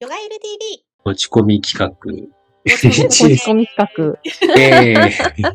[0.00, 0.84] ヨガエル TV。
[1.04, 1.90] 持ち込み企画。
[2.64, 4.56] 持ち込み企画。
[4.56, 5.52] えー、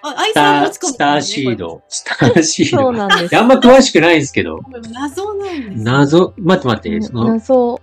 [0.00, 1.56] あ、アイスター、さん持ち込む、スターシー。
[1.56, 1.82] ド。
[1.88, 2.92] スターシーそうド。
[2.92, 3.36] なんです。
[3.36, 5.82] あんま詳しくないんですけど、これ謎なんです。
[5.82, 7.80] 謎、待って待って、その、謎。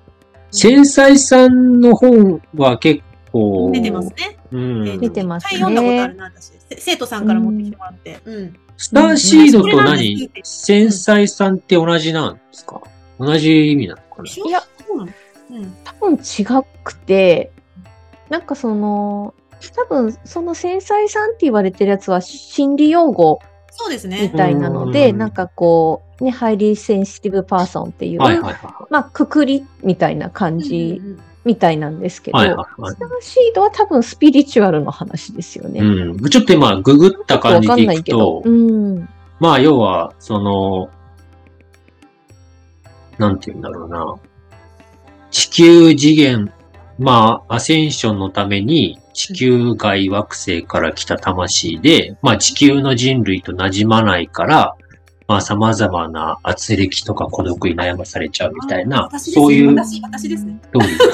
[0.52, 3.02] 繊細さんの本は結
[3.34, 4.40] 構、出てますね。
[4.54, 4.98] うん。
[4.98, 6.54] 出てますね読んだことあるな、私。
[6.70, 8.18] せ生徒さんから持ってきてもらって。
[8.24, 8.58] うん。
[8.78, 12.82] スターシードとうん何繊細さんって同じなんですか？
[13.20, 14.24] 同じ意味なのかな？
[14.24, 15.12] いや、そうなの
[15.52, 15.76] うん。
[15.84, 16.46] 多分違
[16.84, 17.52] くて、
[18.30, 19.34] なんかその、
[19.76, 24.30] 多分その繊細さんって言われてるやつは心理用語みそうですね。
[24.30, 31.02] たいなので、うんなんかこう、ね、 Highly Sensitive Person っていう、はいはいはまあ、くくりみたいな感じ
[31.46, 32.34] みたいなんですけい。
[32.34, 35.80] ど、はいはいはいスターシードは多分スピリチュアルの話ですよね。
[35.80, 36.30] うん。
[36.30, 39.10] ちょっと今、ググった感じでいくと、うん。
[39.40, 40.90] まあ、要は、その、
[43.18, 44.16] なんて言うんだろうな。
[45.32, 46.52] 地球次元、
[47.00, 54.76] まあ、アセンションのために地球外惑星から来た魂で、まあ、地球の人類と馴染まないから、
[55.28, 60.60] まあ、様々な圧力とか孤独に悩まされちゃうみたいな、そういう私、私ですね。
[60.74, 61.00] どういう。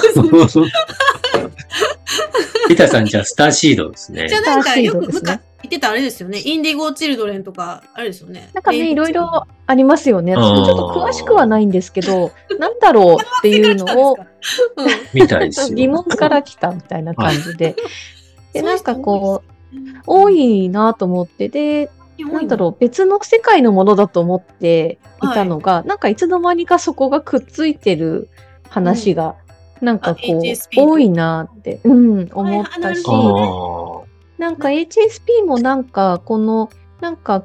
[2.69, 4.39] リタさん、じゃあ、スターシードですねじゃ。
[4.39, 6.39] あなんかスターシーよくドですね昔言ってたあれですよね。
[6.43, 8.49] インディゴチルドレンとか、あれですよね。
[8.53, 10.33] なんかね、いろいろありますよね。
[10.33, 15.75] ん私もちょっと詳しくはないんですけど、 なんだろうっていうのをうんみたいですよ。
[15.75, 17.75] 疑問から来たみたいな感じで。
[18.53, 21.89] で、なんかこう、う多いなと思って、で、
[22.23, 28.29] んなんだろう、別の世界のものだと思っていたのが、なんかいつの間にかそこがくっついてる
[28.69, 29.35] 話が、
[29.81, 30.41] なんかこあう
[30.75, 36.69] 多いなって、うん、思ったし、はいあなんか HSP もなんかこの、
[37.01, 37.43] なんか、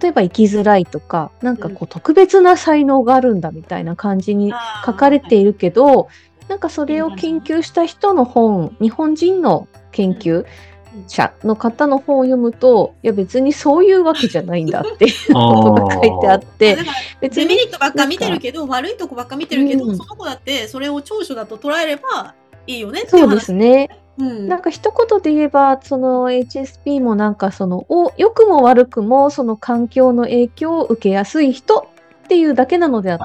[0.00, 4.52] 例えば生きづらいとか、なんかこう特別な才能があるんだみたいな感じに
[4.86, 6.08] 書かれているけど、
[6.48, 10.44] なんかそれを研究した人の本、日本人の研究
[11.06, 22.34] 者の方の本を読むと、いや別にそういうわけじゃないんだっていうーことが書いてあってだ、から別デメにリットばっか見てるけど、悪いとこばっか見てるけど、うんその子だってそれを長所だと捉えれば
[22.66, 23.34] いいよねっていそうう話。
[23.34, 23.88] ですね。
[24.18, 24.48] うん。
[24.48, 31.88] なんか一言で言えば、その HSP もなんかその、お良くも悪くもその環境の影響を受けやすい人
[32.24, 33.18] っていうだけなのであっ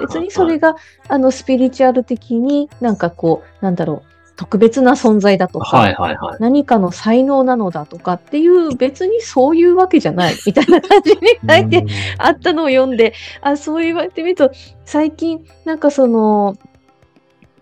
[0.00, 0.76] て、別にそれが
[1.08, 6.36] あのスピリチュアル的になんかこう、なんだろう、特別な存在だとか、はいはいはい。
[6.40, 11.18] 何かの才能なのだとかっていう別にそういうわけじゃないみたいな感じに
[11.48, 11.86] 書いて
[12.18, 14.50] あったのを読んで、あ、そう言われてみると、
[14.84, 16.56] 最近、なんかその、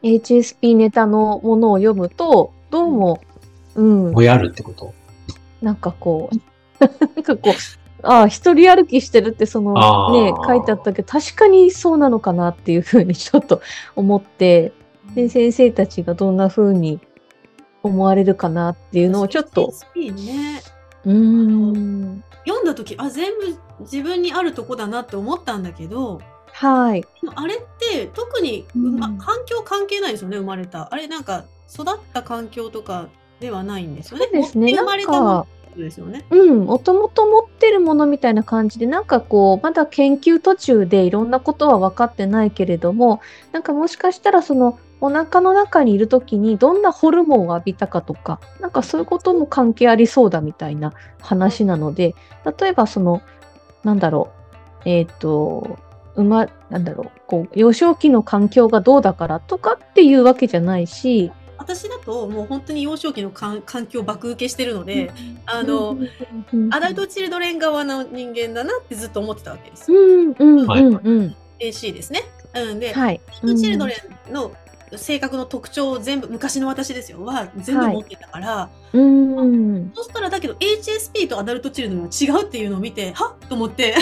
[0.03, 3.21] HSP ネタのものを読むと、どうも、
[3.75, 4.95] うん、もやるってこと？
[5.61, 6.37] なんかこう、
[7.15, 7.53] なんかこう、
[8.03, 9.75] ああ、一人歩きしてるってその
[10.13, 13.61] ね、書いてあったけど、確かにそうなのかなっていうふうにちょっと
[13.95, 14.73] 思って、
[15.15, 17.01] で、先生たちがどんなふうに
[17.83, 20.63] 思われるかなっていうのをちょっと、ね。
[21.05, 26.21] うーん、読んだ時あ全部自分にあるとこだなって思ったんだけど
[26.53, 27.05] はい。
[27.35, 29.19] あれって特にうま、うん。
[29.19, 30.93] 環境関係ないですよね生まれた。
[30.93, 33.09] あれなんか育った環境とか
[33.41, 34.27] ではないんですよね。
[34.27, 34.73] そうですね。
[34.75, 35.47] 生まれた
[35.77, 36.25] ですよね。
[36.31, 43.21] うん、もともと持ってるものみたいな感じで、なんかこう、まだ研究途中でいろんなことは分かってないけれども、
[43.53, 52.15] なんかもしかしたらその、お腹の中にいるときにどんなホルモンを浴びたかとか、なんかそういうことも関係ありそうだみたいな話なので、
[52.61, 53.21] 例えばその、
[53.83, 54.31] なんだろ
[54.87, 55.77] う、えっ、と、
[56.15, 65.13] 馬、なんだろう、こう、幼少期の環境がどうだからとかっていうわけじゃないし、私だともう本当に幼少期のかん環境を爆受けしてるので、
[65.47, 65.97] あの、
[66.53, 69.93] うんアダルト・チルドレン側の人間だなってずっと思ってたわけです。
[69.93, 71.37] うん、うん、はいうん、うん。
[71.59, 72.23] AC ですね。
[72.55, 73.21] うんで、はい。
[73.27, 73.97] アダルト・チルドレ
[74.31, 74.53] ンの
[74.99, 79.93] 性格の特徴を全部昔の私ですよは全部持ってたから、うん。
[79.95, 83.49] そしたらだけど HSP とアダルトチルドレンは違うっていうのを見てはっ？
[83.49, 83.95] と思って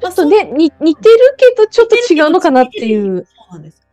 [0.00, 3.26] ちょっとね、に似てるけど、ちょっと違うのかなっていう。
[3.26, 3.86] そうなんです。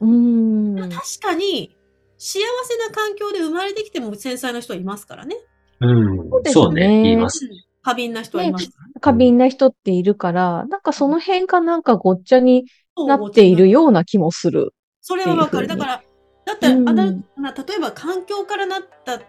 [0.00, 0.90] うーん。
[0.90, 1.76] 確かに
[2.18, 5.36] 幸せな環境で生まれてきても繊細な人はいますからね。
[5.80, 6.42] うんそう。
[6.42, 7.48] ですねいます。
[7.82, 8.72] 過敏な人はいますね。
[9.00, 12.66] 過敏な人っているから、なんかその辺がなんかごっちゃに
[12.96, 14.72] なっているような気もする。
[15.08, 15.68] それはわかる。
[15.68, 16.02] だから、
[16.44, 16.84] だったら、うん。
[16.84, 16.94] 例
[17.76, 19.20] えば環境からなった、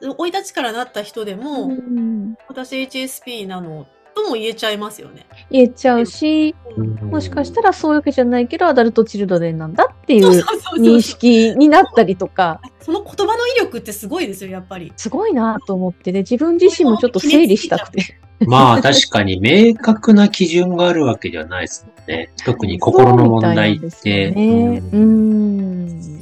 [0.00, 2.36] 生い立ちからなった人でも、うん。
[2.46, 5.26] 私 HSP なのとも言えちゃいますよね。
[5.50, 6.54] 言えちゃうし、
[7.02, 10.44] もしかしたらそういうわけじゃないけど、アダルトチルドレンなんだっていう
[10.78, 14.92] 認識になったりとか、その言葉の威力ってすごいですよ、やっぱり。
[14.96, 18.18] すごいなと思ってね、自分自身もちょっと整理したくて。
[18.46, 22.30] まあ確かに明確な基準があるわけではないですもんね。
[22.44, 23.90] 特に心の問題って。
[23.90, 24.82] そうみたいなんですよね。
[24.92, 26.13] ううんん。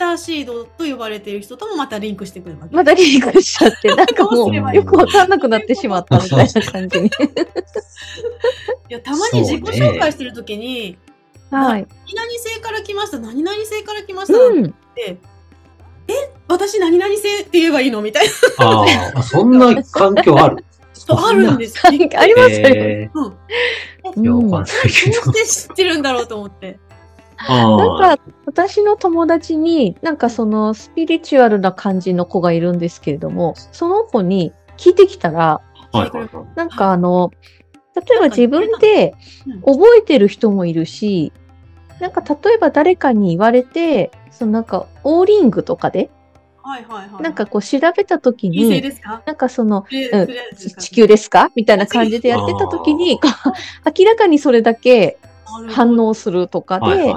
[0.00, 2.74] ターシードと呼ばれている人ともまたリンクしてくるわけ。
[2.74, 7.06] まだリンクしちゃって、なんかもどう よくわかんなくなってしまったみたいな感じに。
[7.06, 7.10] い
[8.88, 10.96] や、たまに自己紹介してるときに、
[11.50, 11.86] はい。
[12.06, 14.66] 何々星から来ました、何々星から来ましたうん。
[14.66, 15.18] って、
[16.08, 16.14] え、
[16.48, 18.26] 私何々星って言えばいいのみたい
[18.58, 18.66] な。
[18.66, 18.84] あ
[19.16, 20.64] あ、そんな環境ある？
[20.94, 21.82] そうあるんですよ。
[22.16, 22.68] ありますよ。
[22.68, 24.22] えうん。
[24.22, 24.66] どう。
[24.66, 26.78] して知ってるんだろうと思って。
[27.48, 35.60] あなんか、私の友達に、なんかそのスピリチュアルな感じの子がいるんですけれども、その子に聞いてきたら、
[35.92, 36.46] あ、はいはいはい。
[36.54, 37.30] なんかあの、
[37.96, 39.14] 例えば自分で
[39.46, 41.32] うん覚えてる人もいるし、
[42.00, 46.10] なんか例えば誰かに言われて、そのなんかオーリングとかで、
[46.62, 47.22] はいはいはい。
[47.22, 48.82] なんかこう調べた時に、
[49.26, 51.50] なんかその、えうん地球ですか？
[51.56, 53.18] みたいな感じでやってた時に、
[53.98, 55.18] 明らかにそれだけ
[55.68, 57.12] 反応するとかで。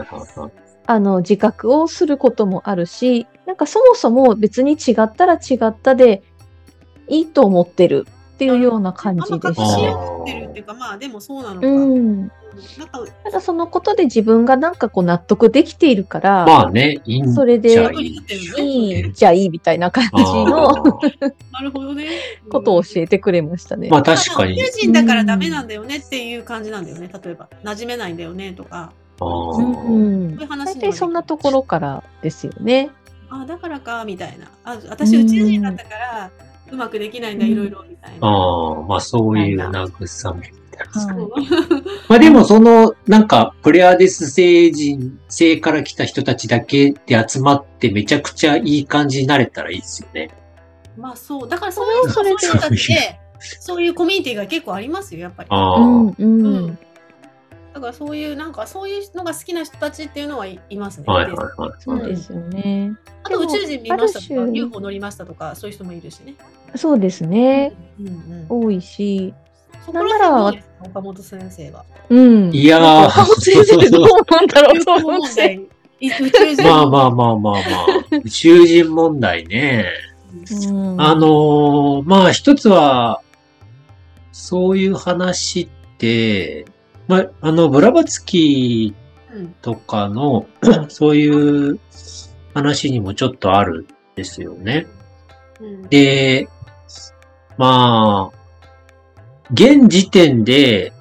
[0.86, 6.24] あの、自覚をすることもあるし、なんかそもそも別に違ったら違ったで
[7.08, 9.94] いいと思ってるっていうような感じあんまです確信ね。
[9.94, 11.68] を持ってるっていうか、まあでもそうなのか。
[11.68, 12.32] うん。
[12.78, 18.08] なんか、ただそのことで自分がなんかこう納得できているから、まあね、いいんそれでい。
[18.58, 20.72] いいじゃあいいみたいな感じの
[21.52, 22.08] なるほどね。
[22.50, 23.90] ことを教えてくれましたね。
[23.90, 24.54] まあ確かに。
[24.54, 27.10] 宇宙人だからダメなんだよねっていう感じなんだよね。
[27.24, 28.92] 例えば、馴染めないんだよねとか。
[29.20, 32.90] あうーんそういう話大体そんなところからですよね。
[33.30, 34.48] あ、だからか、みたいな。
[34.64, 36.32] あ、私宇宙人だったから、
[36.72, 38.28] うまくできないんだ、うんいろいろ、みたいな。
[38.28, 40.63] ああ、まあそういう慰め
[42.10, 50.30] まあでもその、なんか、プレアデス星人、星から来た人たちだけで集まってめちゃくちゃいい感じになれたらいいですよね。
[50.98, 51.50] まあそう。
[51.50, 53.20] だからそういう人たちで、
[53.60, 55.50] そういうコミュニティが結構ありますよ、やっぱり。
[55.52, 56.78] ああ、うんううんん。
[57.74, 61.06] だからそういう、なんかそういうのが好きな人たちっていうのはいいますね。
[61.08, 61.72] はいはいはい。
[61.80, 62.94] そうですよね。
[63.24, 66.36] あと宇宙人見ましたとか、UFO 乗りましたとか、そういう人もいるしね。
[66.76, 67.74] そうですね。
[68.00, 68.46] うんうん。
[68.66, 69.34] 多いし。
[69.86, 71.86] そこら辺岡本先生は。
[72.10, 72.54] うん。
[72.54, 75.60] いやー岡本先生どうなんだろうと思って。
[76.64, 77.62] まあまあまあまあまあ、
[78.24, 79.86] 宇宙人問題ね。
[80.68, 83.22] うんあのーまあ一つは、
[84.32, 86.66] そういう話って、
[87.08, 88.94] まあ、あの、ブラバツキ
[89.34, 90.48] うんとかの、
[90.90, 91.80] そういう
[92.54, 94.88] 話にもちょっとあるんですよね。
[95.62, 96.48] うんで、
[97.58, 98.43] まあ、
[99.52, 100.94] 現時点で、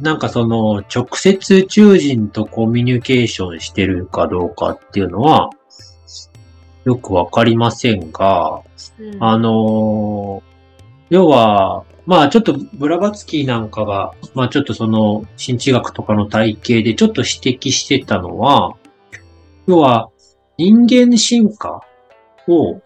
[0.00, 5.50] なんかその、直接宇宙人とコミュニケーションしてるかどうかっていうのは、
[6.84, 8.62] よくわかりませんが、
[8.98, 9.22] うん。
[9.22, 10.52] あのー
[11.12, 18.74] 要は、まあちょっとブラバツキーなんかが、まあちょっとその、新知学とかの体系でちょっと指摘してたのは、
[19.66, 20.08] 要は、
[20.56, 21.82] 人間進化
[22.48, 22.80] を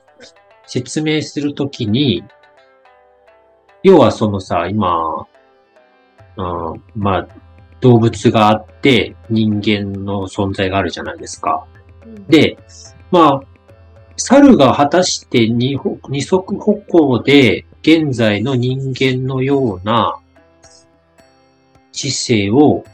[0.67, 2.25] 説明するときに、
[3.87, 5.29] 要はそのさ、今、
[6.37, 7.29] うん、まあ、
[7.81, 11.65] 動物があって人間の存在があるじゃないですか。
[12.05, 12.59] うんで、
[13.13, 13.43] まあ、
[14.17, 15.79] 猿が果たして二
[16.21, 20.19] 足歩行で現在の人間のような
[21.93, 22.85] 知性を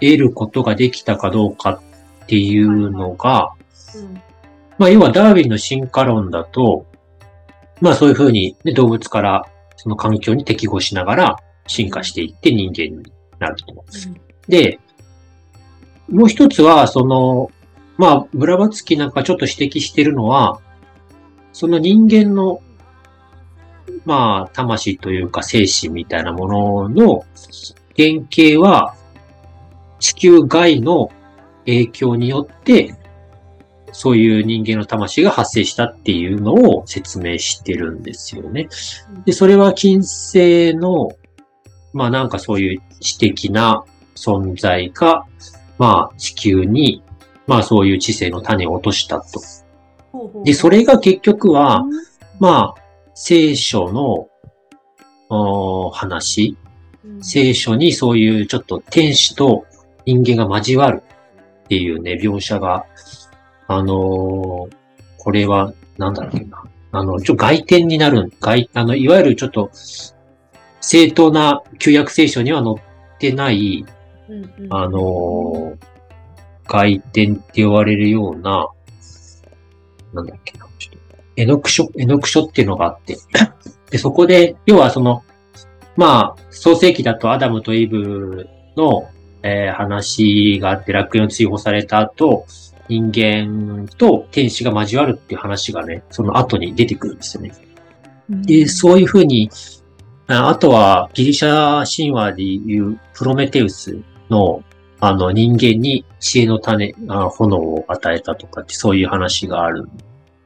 [0.00, 1.80] 得ることができたかどうか
[2.24, 3.54] っていうのが、
[3.96, 4.22] うん
[4.76, 6.84] まあ、要はダーウィンの進化論だと、
[7.80, 9.46] まあそういうふうに、ね、動物から
[9.78, 13.84] その環境に適合しながら進化していって人間になると。
[14.48, 14.80] で、
[16.10, 17.50] もう一つは、その、
[17.96, 20.60] まあ、ブラバツキなんかちょっと指摘してるのは、
[21.52, 22.60] その人間の、
[24.04, 27.24] まあ、魂というか精神みたいなものの
[27.96, 28.94] 原型は、
[30.00, 31.10] 地球外の
[31.66, 32.94] 影響によって、
[33.98, 38.68] そういう人間の魂が発生したっていうのを説明してるんですよね。
[39.24, 41.10] で、それは金星の、
[41.92, 45.24] まあなんかそういう知的な存在が、
[45.78, 47.02] まあ地球に、
[47.48, 49.40] まあそういう知性の種を落としたと。
[50.44, 51.84] で、それが結局は、
[52.38, 52.82] まあ、
[53.14, 54.28] 聖書の、
[55.90, 56.56] 話、
[57.04, 57.24] うん。
[57.24, 59.66] 聖書にそういうちょっと天使と
[60.06, 61.02] 人間が交わる
[61.64, 62.86] っていうね、描写が、
[63.68, 64.78] あのー
[65.20, 66.64] これは、なんだろうな。
[66.92, 69.70] あの、ちょ、外典になる、外、あの、いわゆるちょっと、
[70.80, 73.84] 正当な旧約聖書には載ってない、
[74.28, 74.74] うんうん。
[74.74, 75.76] あのー
[76.66, 78.68] 外典って言われるような、
[80.12, 83.16] なんだっけな、ちょっと、絵の句書、絵の句書っていうのがあって、
[83.90, 85.24] で、そこで、要はその、
[85.96, 89.10] まあ、創世記だとアダムとイブの、
[89.42, 92.46] えー話があって楽園を追放された後、
[92.88, 97.52] 人間と天使が交わるっていう話がね、その後に出てくるんですよね。
[98.28, 99.50] で、そういうふうに、
[100.26, 104.62] ああとはギリシャ神話でいうプロメテウスの
[105.00, 109.88] あの人間に知恵の種、あ炎を与えたとかってそういう話があるん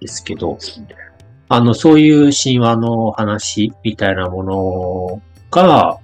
[0.01, 0.59] ですけど、
[1.49, 5.99] あの、そういう神話の話みたいなものが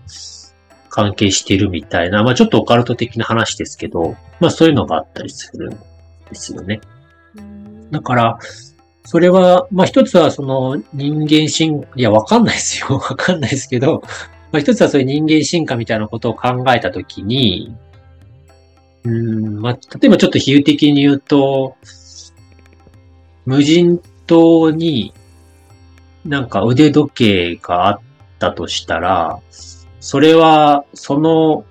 [0.88, 5.78] 関係してるみたいな、まあちょっとオカルト的な話ですけど、まあそういうのがあったりするん
[6.28, 6.80] ですよね。
[7.90, 8.38] だから、
[9.04, 12.96] それは、まあ一つはその人間進、いやわかんないですよ。
[12.98, 14.02] わかんないですけど、
[14.52, 17.74] まあ一つはそういう人間進化みたいなことを考えたときに、
[19.04, 21.76] うん、まあ例えばちょっと比喩的に言うと、
[23.46, 25.14] 無人島に
[26.26, 28.00] なんか腕時計があっ
[28.38, 29.40] たとしたら、
[30.00, 31.64] それはその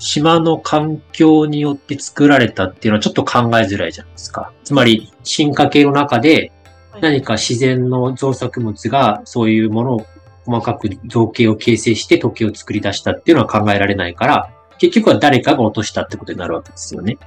[0.00, 4.52] 島の環境によって作られたっていうのはちょっと考えづらいじゃないですか。
[4.64, 6.52] つまり進化系の中で
[7.00, 10.06] 何か自然の造作物がそういうものを
[10.46, 17.18] 細かく造形を形成して時計を作り出したっていうのは考えられないから、結局は誰かが落としたってことになるわけですよね。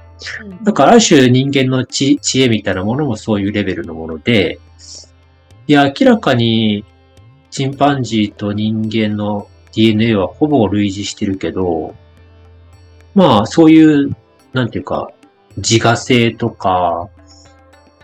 [0.64, 4.58] だからある種人間の知知恵みたいなものもそういうレベルのもので、
[5.66, 6.84] いや、明らかに
[7.50, 11.94] チンパンジーと人間の DNA はほぼ類似してるけど、
[13.14, 14.16] まあそういう、
[14.52, 15.10] なんていうか、
[15.56, 17.08] 自我性とか、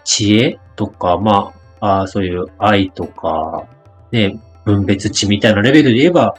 [0.05, 3.67] 知恵とか、まあ、あそういう愛とか、
[4.13, 6.37] ね、分別値みたいなレベルで言えば、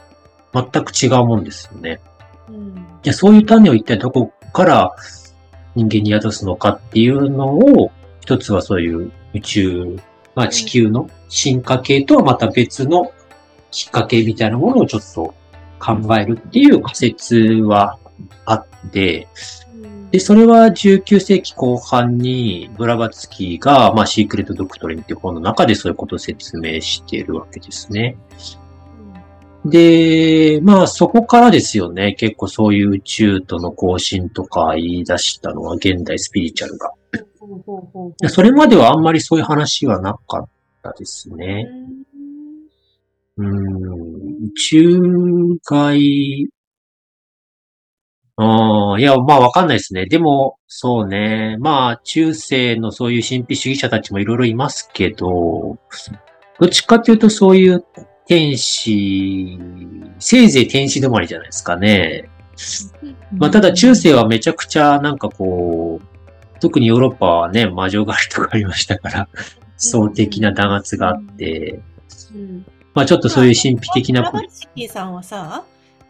[0.52, 2.00] 全く違うもんですよね。
[3.02, 4.94] じゃあそういう種を一体どこから
[5.74, 9.96] 人間に宿すのかっていうのを、一つはそういう宇宙、
[10.34, 13.12] まあ地球の進化系とはまた別の
[13.70, 15.34] きっかけみたいなものをちょっと
[15.80, 17.98] 考えるっていう仮説は
[18.44, 19.28] あって、
[20.10, 28.16] で、それは19世紀後半にブラバツキーが、まあシークレットドクトリンっていう本の中でそういうことを説明しているわけですね。
[29.64, 32.14] で、まあそこからですよね。
[32.14, 36.92] 結構そういう宇宙との交信とか言い出したのは現代スピリチュアルが。
[38.28, 40.48] それまではあんまりそういう話はなかっ
[40.82, 41.66] たですね。
[43.38, 45.00] うん、宇宙
[45.64, 46.48] 外、
[48.36, 50.06] ああ、いや、まあわかんないですね。
[50.06, 51.56] でも、そうね。
[51.60, 55.78] まあ、中世のそういう神秘主義者たちもいろいろいますけど、
[56.58, 57.84] どっちかっていうとそういう
[58.26, 59.58] 天使、
[60.18, 62.30] せいぜい天使止まりじゃないですかね。
[63.32, 69.28] まあ、ただ中世はめちゃくちゃなんかこう、特にヨーロッパはね、魔女狩りとかありましたから、
[69.76, 71.80] 総的な弾圧があって、
[72.94, 75.64] まあちょっとそういう神秘的なことラバチキーさんはさ、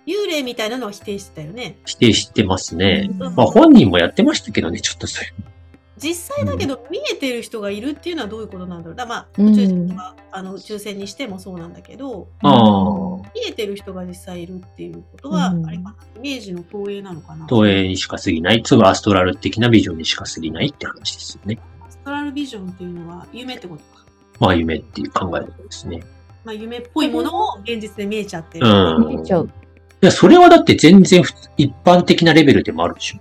[0.06, 1.76] 幽霊みたいなのを否定してたよね。
[1.84, 3.08] 否定してますね。
[3.10, 5.52] うんまあ本人もやってましたけどね、ちょっとそういう。
[5.98, 8.96] 実際だけど見えてる人がいるっていうのはどういうことなんだろう。
[8.96, 17.46] だまあうん宇宙人とか、あの宇宙船にしてもそうなんだけど、ああ、見えてる人が実際いるっていうことは、うんあれかな、イメージの投影なのかな。
[17.46, 18.62] 投影にしか過ぎない。
[18.64, 21.58] つまりアストラル的なビジョンにしか過ぎないって話ですよね。
[21.86, 24.04] アストラルビジョンっていうのは夢ってことか。
[24.40, 26.02] まあ夢っていう考え方ですね。
[26.44, 28.66] まあ夢っぽいものを現実で見えちゃってる。
[28.66, 29.08] うん。
[29.08, 29.48] 見えちゃう。
[30.02, 33.18] いや、それはだって全然普一般的なレベルでもあるでしょ。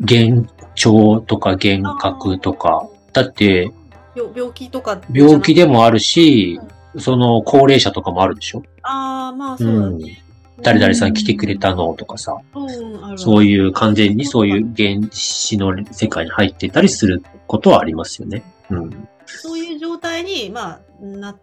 [0.00, 2.88] 幻聴とか幻覚とか。
[3.12, 3.72] だって、
[4.16, 5.00] 病病気とか。
[5.12, 6.60] 病気でもあるし、
[6.98, 8.64] その高齢者とかもあるでしょ。
[8.82, 10.22] ああ、まあそうだね。
[10.62, 12.36] 誰々さん来てくれたのとかさ。
[12.54, 18.42] うん、そういう完全にそういう原始の世界に入ってたりすることはありますよね。
[18.70, 19.08] うん。
[19.24, 21.40] そういう状態に、まあ、なっ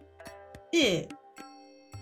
[0.72, 1.08] て、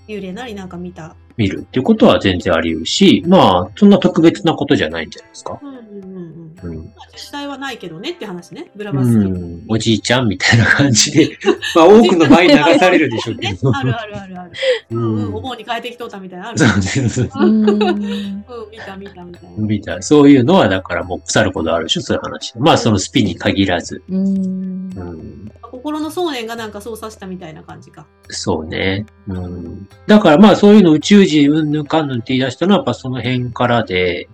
[0.07, 1.15] 幽霊なりなんか見た。
[1.37, 5.59] 見るっていうことは全然あり得るし、まあ、そんな特別なことじゃないんじゃないですか？
[5.61, 6.91] うんうんうんうん。
[7.13, 8.71] 実際はないけどねって話ね。
[8.75, 9.27] ブラうバスキー。
[9.29, 9.63] ん。
[9.67, 11.37] おじいちゃんみたいな感じで、
[11.75, 13.69] まあ多くの場合流されるでしょうけねど。
[13.75, 14.51] あるあるあるある。
[14.91, 15.41] ううん、うん、んお。
[15.41, 16.59] 盆に帰ってきとったみたいなのある。
[16.59, 17.29] そうそうそう。
[17.45, 17.69] うん。
[17.69, 19.49] うん、見た見たみたいな。
[19.57, 20.01] みた。
[20.01, 22.53] そういうのは、だからもう腐るほどあるでしょ、そういう話。
[22.57, 24.01] まあ、そのスピに限らず。
[24.09, 24.25] うん。
[24.27, 25.51] うん。
[25.71, 28.05] 心の想念がなんか操作したみたいな感じか。
[28.29, 29.05] そうね。
[29.27, 29.87] うん。
[30.07, 34.27] だからまあ、そういうの宇宙人うんぬんかんぬんって言い出したのは、やっぱその辺からで、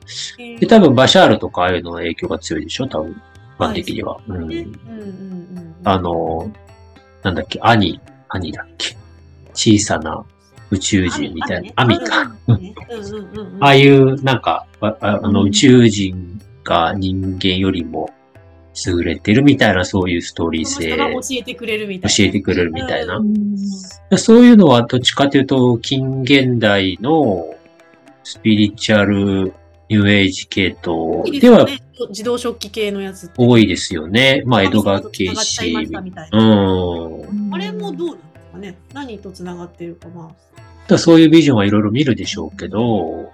[0.59, 3.11] で、多分バシャールとかああいうのの影響が強いでしょ、多分。
[3.11, 4.19] 一般的には。
[4.27, 4.41] うね、ん。
[4.41, 4.63] うんうんう
[5.59, 5.75] ん。
[5.83, 6.51] あの、
[7.23, 8.95] なんだっけ、兄、兄だっけ？
[9.53, 10.23] 小さな
[10.71, 11.71] 宇宙人みたいな。
[11.75, 12.21] アミか。。
[12.47, 12.63] うんうん
[13.35, 13.57] うんうん。
[13.63, 18.09] ああいう、なんか、あの、うん宇宙人が人間よりも
[18.85, 22.15] 優れてるみたいな、そういうストーリー性、教えてくれるみたいな。
[22.15, 23.21] 教えてくれるみたいな
[24.11, 24.17] う。
[24.17, 27.53] そういうのはどっちかというと、近現代の
[28.23, 29.53] スピリチュアル
[29.89, 31.67] ニューエイジ系統ですは。
[32.09, 33.29] 自動食器系のやつ。
[33.37, 34.41] 多いですよね。
[34.45, 35.57] まあ、江戸川慶し
[35.91, 36.43] たみたいうな。
[36.45, 37.53] ん。
[37.53, 40.33] あれもどうなんですかね何と繋がってるか、ま
[40.89, 40.97] あ。
[40.97, 43.31] そういうビジョンはいろいろ見るでしょうけど、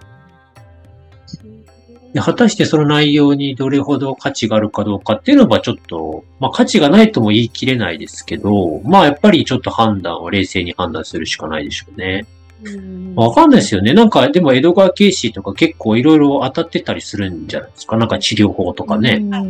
[2.18, 12.26] で果たしてその内容にどれほど価値があるかどうかっていうのはちょっと、まあ価値がないとも言い切れないですけど、まあやっぱりちょっと判断は冷静に判断するしかないでしょうね。
[12.64, 13.94] うんわかんないですよね。
[13.94, 17.98] なんかでも江戸川慶史とか結構いろいろ当たってたりするんじゃないですか。
[17.98, 19.20] なんか治療法とかね。
[19.20, 19.42] な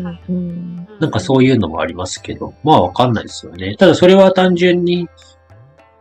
[1.08, 3.78] んかそういうのもありますけど、まあわかんないですよね。
[3.78, 5.08] ただそれは単純に、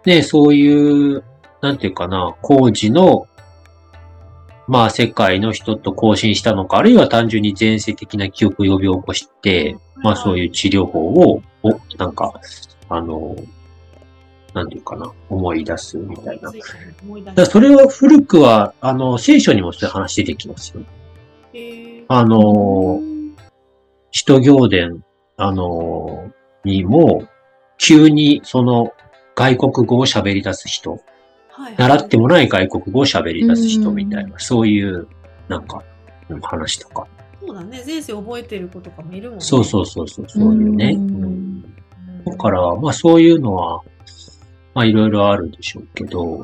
[0.05, 1.23] ね、そういう、
[1.61, 3.29] なんていうかな、工事の、
[4.69, 12.33] まあ世界の人と交信したのか、あるいは単純に前世的な記憶を呼び起こして、まあそういう治療法を、おなんか、
[12.89, 13.37] あの、
[14.55, 16.53] なんていうかな、思い出すみたいな。
[17.35, 20.83] だそれは古くは、あの、聖書にもそういう話出てきますよ。
[22.09, 23.01] あの、
[24.11, 25.05] 使徒行伝、
[25.37, 27.27] あのーにも、
[27.79, 28.93] 急にその
[29.35, 31.01] 外国語を喋り出す人、
[31.77, 35.09] 習ってもない外国語を喋り出す人うんみたいな、そういう、
[35.49, 35.83] なんか、
[36.29, 37.07] うん話とか。
[37.41, 37.83] そうだね。
[37.87, 39.45] 前世覚えてる子とかもいるもんね。
[39.45, 40.93] そうそうそうそう、そういうね。
[40.97, 41.63] うん
[42.25, 43.83] だから、まあそういうのは、
[44.75, 46.39] まあいろいろあるでしょうけど、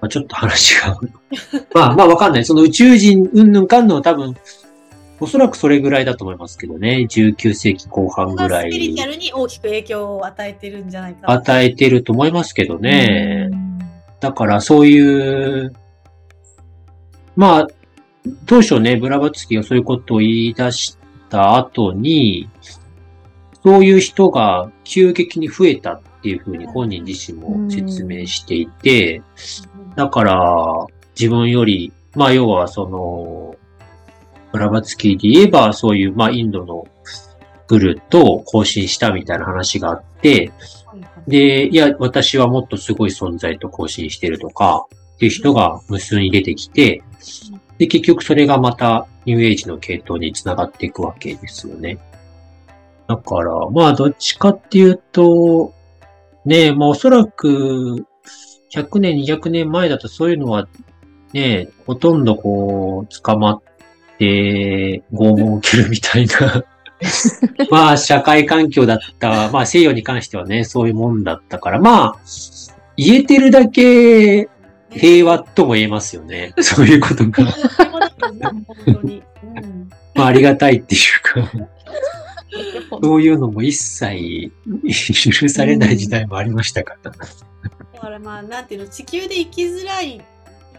[0.00, 0.98] まあちょっと話が。
[1.72, 2.44] まあまあわかんない。
[2.44, 4.34] その宇宙人、うんぬんかんぬんは多分、
[5.20, 7.06] おそらくそれぐらいだと思いますけどね。
[7.08, 11.30] 19世紀後半ぐらスピリいチュアルに大きく影響を与えてるんじゃないか。
[11.30, 13.50] 与えてると思いますけどね。
[14.20, 15.72] だからそういう、
[17.36, 17.66] まあ、
[18.46, 20.98] 当初ね、ブラバツキがそういうことを言い出し
[21.30, 22.48] た後に、
[23.62, 29.22] そういう人が急激に増えたっていうふうに本人自身も説明していて、
[29.94, 30.86] だから
[31.18, 33.56] 自分より、まあ要はその、
[34.52, 36.86] ブラバツキーで言えばそういう、まあインドの
[37.68, 40.50] グルと交信したみたいな話があって、
[41.28, 47.02] で、いや、私はもっとすごい存在と交信してるとか、っていう人が無数に出てきて、
[47.76, 51.98] で、結局それがまたニューエイジの系統につながっていくわけですよね。
[53.06, 55.74] だから、まあ、どっちかっていうと、
[56.44, 58.06] ねまあおそらく、
[58.74, 60.66] 100年、200年前だとそういうのは、
[61.34, 63.62] ねほとんどこう、捕まっ
[64.18, 66.64] て、拷問を受けるみたいな、
[67.70, 72.16] まあ、社会環境だった、まあ、西洋に関してはね、そういうもんだったから、まあ、
[72.96, 74.48] 言えてるだけ
[74.90, 76.54] 平和とも言えますよね。
[76.60, 77.44] そういうことが。
[80.14, 81.68] まあ、ありがたいっていうか、
[83.02, 84.50] そういうのも一切
[85.40, 87.10] 許されない時代もありましたから。
[87.12, 90.20] だからまあ、なんていうの、地球で生きづらい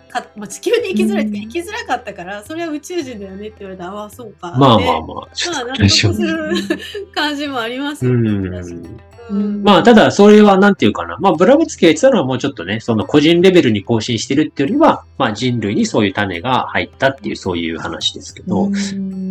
[0.10, 4.54] か、 まあ、地球で生きづらいっていうか、うん生きづらかったから、それは宇宙人だよねって言われたら、ああ、そうか。
[4.58, 6.54] まあでまあまあ、ちょっまあ、する
[7.16, 8.30] 感じもありますうよね。
[8.32, 9.00] ん。
[9.30, 11.18] うんまあ、ただ、それはなんていうかな。
[11.20, 18.70] まあ、ブラブツキが言ってたのはもうちょっとね、その個人レベルに更新してるっていうよりは、まあ、人類にそういう種が入ったっていう、そういう話ですけど、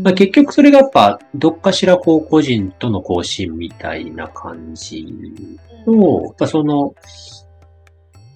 [0.04, 5.04] まあ、結局それがやっぱ、どっかしらこう、個人との更新みたいな感じ
[5.84, 6.94] と、やっぱその、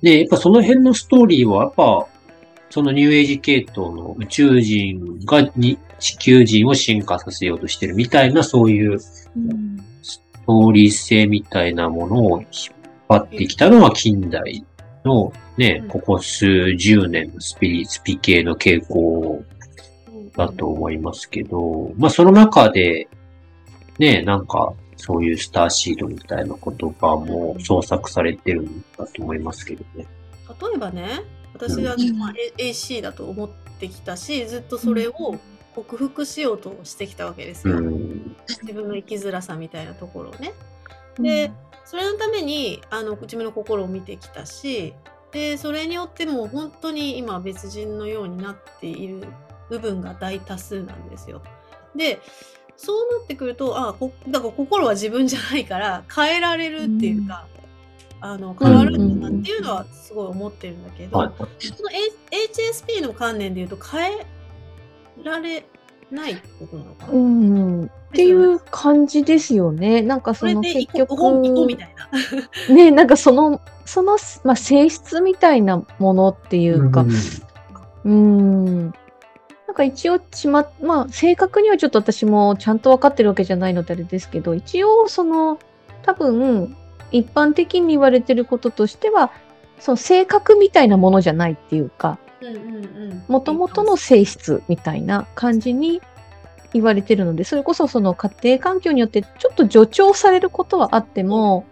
[0.02, 2.06] ね、やっぱその辺のストーリーは、やっぱ、
[2.72, 9.30] そのニューエイジ系統の宇宙人がに地球人を進化させようとしてるみたいな、そういうス
[10.46, 12.48] トーリー性みたいなものを引っ
[13.10, 14.64] 張ってきたのは近代
[15.04, 19.44] のねうん、ここ数十年のスピリ、スピ系の傾向
[20.34, 23.06] だと思いますけど、まあその中で、
[23.98, 30.06] ね、なんか、そういうスターシードみたいな言葉も創作されてるんだと思いますけどね。
[30.48, 31.06] 例えばね、
[31.54, 35.38] 私は、うんまあ、AC だと思ってきたし、ずっとそれを
[35.74, 37.78] 克服しようとしてきたわけですよ。
[37.78, 38.36] うん。
[38.62, 40.52] 自分の生きづらさみたいなところをね。
[41.18, 41.52] で、
[41.84, 44.94] それのためにあの自分の心を見てきたし
[45.30, 49.26] でそれによってもう本当に今別人のようになっている
[49.68, 51.42] 部分が大多数なんですよ。
[51.94, 52.20] で
[52.76, 57.46] そうなってくるとあこだから心は自分じゃないから変えられるっていうか、
[58.24, 61.32] あの変わるんだなっていうのはすごい思ってるんだけど、はい。
[61.66, 64.26] その A- HSP の観念で言うと変え
[65.24, 65.66] られ
[66.12, 67.84] ないってことなのかな、うん。
[67.86, 70.02] っていう感じですよね。
[70.02, 71.16] なんかその結局、
[71.66, 71.94] みたい
[72.68, 72.70] な。
[72.72, 77.04] ね、なんかその、その、まあ、性質みたいなものっていうか、
[78.04, 78.82] うん。
[78.86, 78.90] な
[79.72, 85.58] んか一応ちま、まあ、正確にはちょっと私もちゃんと分かってるわけじゃないのであれですけど、一応その、
[86.02, 86.76] 多分、
[87.12, 89.30] 一般的に言われてることとしては、
[89.78, 92.18] その性格みたいなものじゃないっていうか、
[93.28, 96.00] もともとの性質みたいな感じに
[96.72, 101.66] 言われてるので、それこそその家庭環境によってちょっと助長されることはあっても、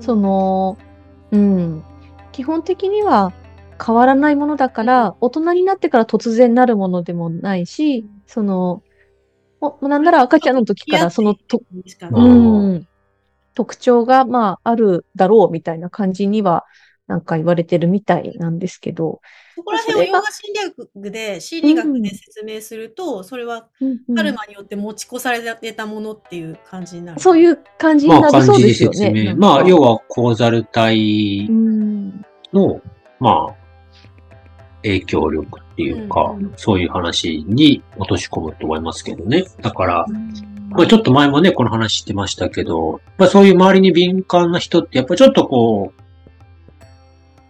[0.00, 0.78] その、
[1.30, 1.84] うん、
[2.32, 3.32] 基本的には
[3.84, 8.82] 変わらないものだから、大人になってから突然なるものでもないし、その、
[9.60, 11.62] おなんなら赤ちゃんの時からそのと、う
[12.12, 12.88] うんん、
[13.60, 16.64] 特徴がまああるだろうみたいな感じには
[17.06, 19.20] なんか言われてるみたいなんですけど、
[19.54, 27.20] そこら辺をヨガ心理学で、心理学で説明すると、それはうんうんカルマによって持ち越されてたものっていう感じになる。
[27.20, 28.68] そういう感じにまあ、なりそうでよね。
[28.68, 29.24] です説明。
[29.24, 32.80] なんかまあ、要は、コーザル体うんの、
[33.18, 33.54] まあ、
[34.82, 39.44] 影響力っていうか、うんうんそういう話に落とし込むと思いますけどね。
[39.60, 40.06] だから、
[40.70, 40.86] まあ。
[40.86, 46.02] ちょっと前もね、この話してましたけど、まあそういう周りに敏感な人って、やっぱちょっとこう、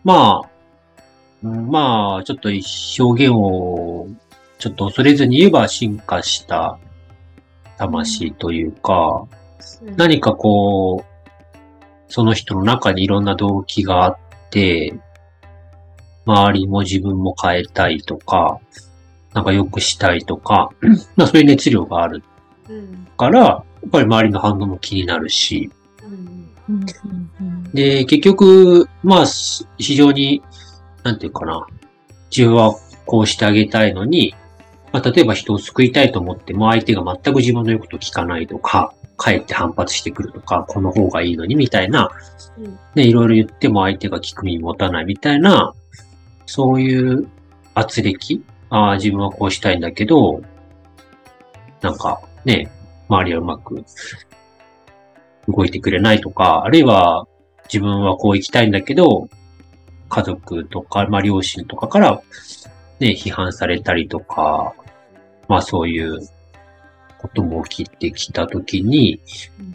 [0.05, 0.51] まあ、
[1.43, 4.09] うんまあ、ちょっと表現を、
[4.59, 6.79] ちょっと恐れずに言えば進化した
[7.79, 9.27] 魂というか、
[9.83, 9.97] うん。
[9.97, 14.19] 何かこう、その人の中にいろんな動機があっ
[14.51, 14.95] て、
[16.27, 18.59] 周りも自分も変えたいとか、
[19.33, 20.71] なんか良くしたいとか、
[21.17, 22.23] まあそういう熱量があるうん
[23.17, 25.71] から、やっぱり周りの反応も気になるし、
[27.75, 30.43] で、結局、まあ、す非常に、
[31.03, 31.67] なんていうかな、
[32.37, 32.75] 自分は
[33.07, 34.35] こうしてあげたいのに、
[34.93, 42.11] まあ、例えば人を救いたいと思っても相手が全く自分の言うことを聞かないとか、かえって反発してくるとか、この方がいいのにみたいな、
[42.59, 42.79] うん。
[42.95, 45.75] ね、いろいろ言っても相手が聞く耳持たないみたいな、
[46.47, 47.29] そういう
[47.75, 48.43] 圧力。
[48.71, 50.41] ああ、自分はこうしたいんだけど、
[51.81, 52.71] なんかね、
[53.09, 53.85] 周りはうまく
[55.49, 57.27] 動いてくれないとか、あるいは
[57.65, 59.29] 自分はこう行きたいんだけど、
[60.09, 62.23] 家族とか、まあ両親とかから
[62.99, 64.75] ね、批判されたりとか、
[65.49, 66.21] まあそういう
[67.19, 69.21] ことも起きてきたときに、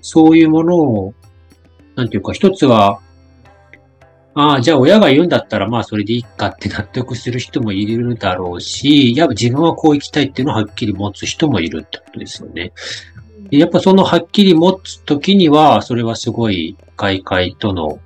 [0.02, 1.14] そういうものを、
[1.96, 3.00] なんていうか、一つは、
[4.38, 12.74] ああ、じゃあ親が言うんだったらまあそれでいいかって納得する人もいるだろうし、やっぱ自分はこう生きたいっていうのをはっきり持つ人もいるってことですよね。
[13.50, 18.00] でやっぱそのはっきり持つときには、それはすごい外界との、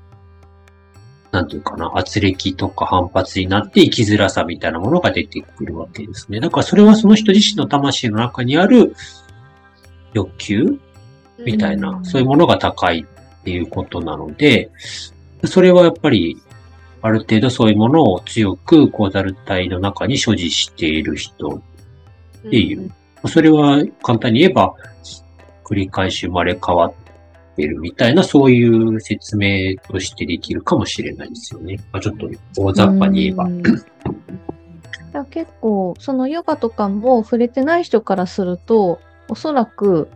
[1.31, 6.39] なんていうかな、圧力とか反発になって生きづらさみたいなものが出てくるわけですね。
[6.39, 8.93] だからそれはその人自身の魂の中にある
[10.13, 10.79] 欲求
[11.43, 14.69] みたいな、うんそういうものが高いっていうことなので、
[15.45, 16.37] それはやっぱり、
[17.01, 21.61] ある程度そういうものを強くコーザル体の中に所持している人
[22.47, 22.91] っていう。
[23.25, 24.75] それは簡単に言えば、
[25.63, 26.93] 繰り返し生まれ変わっ
[27.55, 31.79] てるみたいな、そういう説明としてできるかもしれないですよね。
[31.91, 33.45] まあ、ちょっと大雑把に言えば。
[33.45, 33.63] うん
[35.31, 40.07] 結構、そのヨガとかも触れてない人からすると、おそらく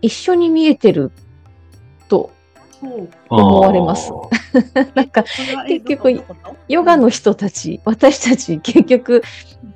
[0.00, 1.12] 一緒に見えてる
[2.08, 2.30] と
[3.28, 4.10] 思われます。
[4.94, 5.24] なんか、
[5.66, 6.22] 結局
[6.68, 9.22] ヨガの人たち、私たち結局、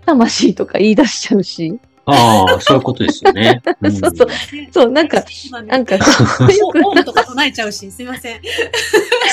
[0.06, 3.62] 魂とか言い出しちゃうし、ああ、そういうことですよね。
[3.80, 4.28] ん そうそう
[4.72, 5.22] そう、なんか、
[5.66, 6.02] なんか、よ
[6.72, 8.40] くオウムとか唱えちゃうし、すいません。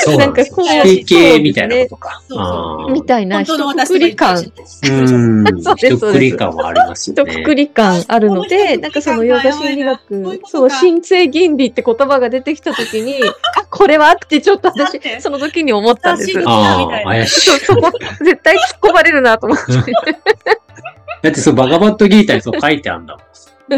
[0.03, 2.21] そうなんかこう否定形みたいなことか。
[2.27, 5.63] そうみたいな一括り感、うーん。
[5.63, 7.43] そうです一括り感はありますよ一ね。
[7.43, 13.15] 括り感あるのあで、なんかそのヨガ心理そういう学、そう、か神聖吟味って言葉が出てきたときに、
[13.57, 16.31] あ、これはってちょっと私その時に思ったんです。
[16.37, 17.59] 私ああ、怪しいそう、。
[17.59, 19.63] そこ、絶対突っ込まれるなと思って。
[21.21, 23.23] だってそう、バガバットギーターにそう書いてあるんだもん。
[23.31, 23.75] そ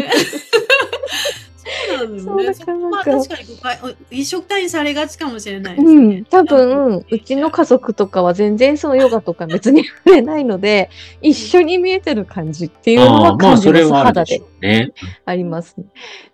[1.94, 2.90] うなんですよね。
[2.90, 3.78] まあ確かに誤解、
[4.10, 6.20] 一緒くたにされがちかもしれないですうね。
[6.20, 13.62] ん、多分、うちの家族とかは全然そのヨガとか別に触れないので、一緒に見えてる感じっていうのはまあ、感じます。
[13.62, 14.92] それはある肌でね。
[15.24, 15.84] ありますね。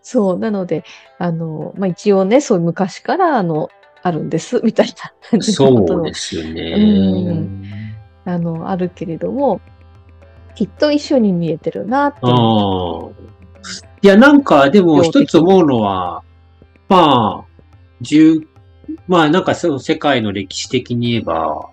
[0.02, 0.84] そう、なので、
[1.18, 3.68] あの、まあ、一応ね、そういう昔から、あの、
[4.02, 6.74] あるんです、みたいな感じのことをそうですよね。
[6.76, 7.88] うん
[8.24, 9.60] あの、あるけれども、
[10.58, 12.32] きっと一緒に見えてるなっていう。
[12.32, 13.10] ああ。
[14.02, 16.24] いや、なんか、でも一つ思うのは、
[16.88, 17.64] まあ、
[18.00, 18.40] 十、
[19.06, 21.70] まあなんかその世界の歴史的に言えば、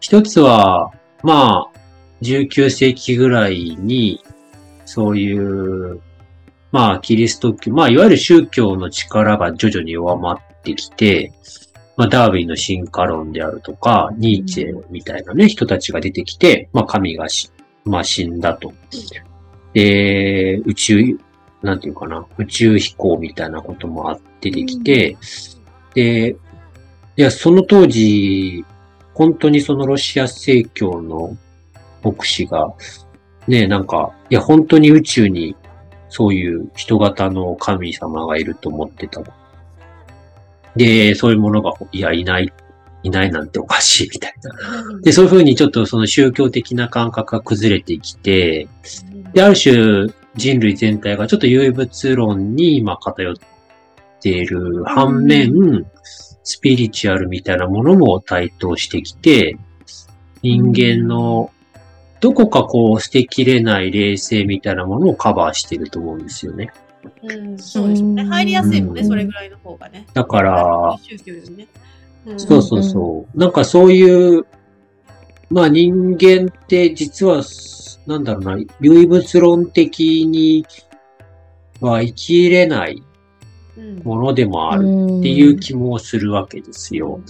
[0.00, 0.90] 一つは、
[1.22, 1.78] まあ、
[2.22, 4.24] 19世紀ぐらいに、
[4.86, 6.00] そういう、
[6.72, 11.32] まあ、キリスト教、まあ、いわゆる宗教の力が徐々に弱まってきて、
[11.96, 17.52] まあ、ダーウィンの進化論であるとか、ニーチェみたいなね、人たちが出てきて、まあ、神がし、
[17.84, 18.72] まあ、死んだと。
[19.72, 21.18] で、宇宙、
[21.62, 25.16] なんていうかな、宇宙飛行みたいなこともあって出てきて、
[25.94, 26.36] で、
[27.16, 28.64] いや、その当時、
[29.14, 31.36] 本当にそのロシア正教の
[32.02, 32.74] 牧師が、
[33.46, 35.56] ね、なんか、いや、本当に宇宙に
[36.08, 39.26] そういう人型の神様がいると思ってたの。
[40.76, 42.52] で、そういうものが、いや、いない、
[43.04, 45.00] いないなんておかしいみたいな。
[45.02, 48.66] で、そういうふうにちょっとその宗教的な感覚が崩れてきて、
[49.34, 53.34] で、ある種人類全体がちょっと唯物論に今偏っ
[54.20, 55.86] ている反面、
[56.42, 59.58] スピリチュアルみたいなものも台頭してきて、
[60.42, 61.50] 人間の
[62.20, 66.70] どこかこう捨てきれない冷静みたいなものをカバーしてると思うんですよね。
[67.22, 68.24] うん、そうでしょうね。
[68.24, 70.06] 入りやすいもんね、うんそれぐらいの方がね。
[70.14, 71.66] だから、宗教よりね。
[72.26, 72.82] うんそうそう。
[72.82, 73.38] そう。
[73.38, 74.46] なんかそういう、
[75.50, 77.42] まあ人間って実は、
[78.06, 80.66] なんだろうな、唯物論的に
[81.80, 83.02] は生きれない
[83.76, 83.98] うん。
[84.04, 84.84] ものでもあるっ
[85.20, 87.20] っていう気もするわけですよ。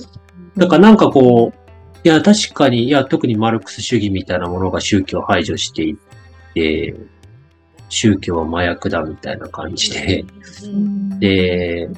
[0.57, 1.59] だからなんかこう、
[2.07, 5.96] いや確かに、いや特にマルクス主義みたいなものが宗教を排除していっ
[6.54, 6.94] て、
[7.88, 10.24] 宗教は麻薬だみたいな感じで、
[10.64, 11.18] うん。
[11.18, 11.88] で、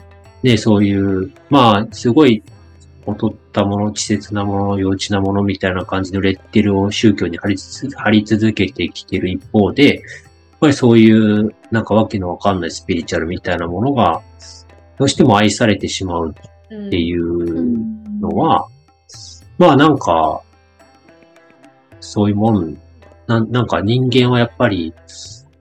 [0.43, 2.43] ね、そういう、まあ、すごい
[3.07, 7.57] 劣ったもの、稚拙なもの、幼稚なものみたいな感じのレッテルを宗教に貼り
[7.95, 10.03] 貼り続けてきてる一方で、やっ
[10.61, 14.21] ぱりそういう、なんかわけのわかんないスピリチュアルみたいなものが、
[14.99, 18.67] どうしても愛されてしまうっていうのは、
[19.59, 20.41] まあなんか、
[22.01, 22.77] そういうもん、
[23.27, 24.93] ななんか人間はやっぱり、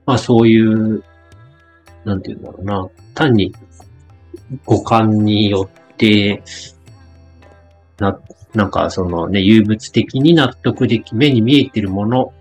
[0.04, 1.02] まあそういう、
[2.04, 3.52] なんていうんだろうな、単に
[4.64, 6.42] 五感によって、
[7.98, 8.18] な、
[8.54, 12.32] なんかそのね、有物的に納得でき、目に見えてるもの、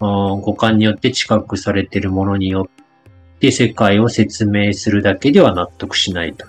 [0.00, 2.68] 五感によって知覚されてるものによ
[3.34, 6.46] って世界を説明するだけでは納得しないと。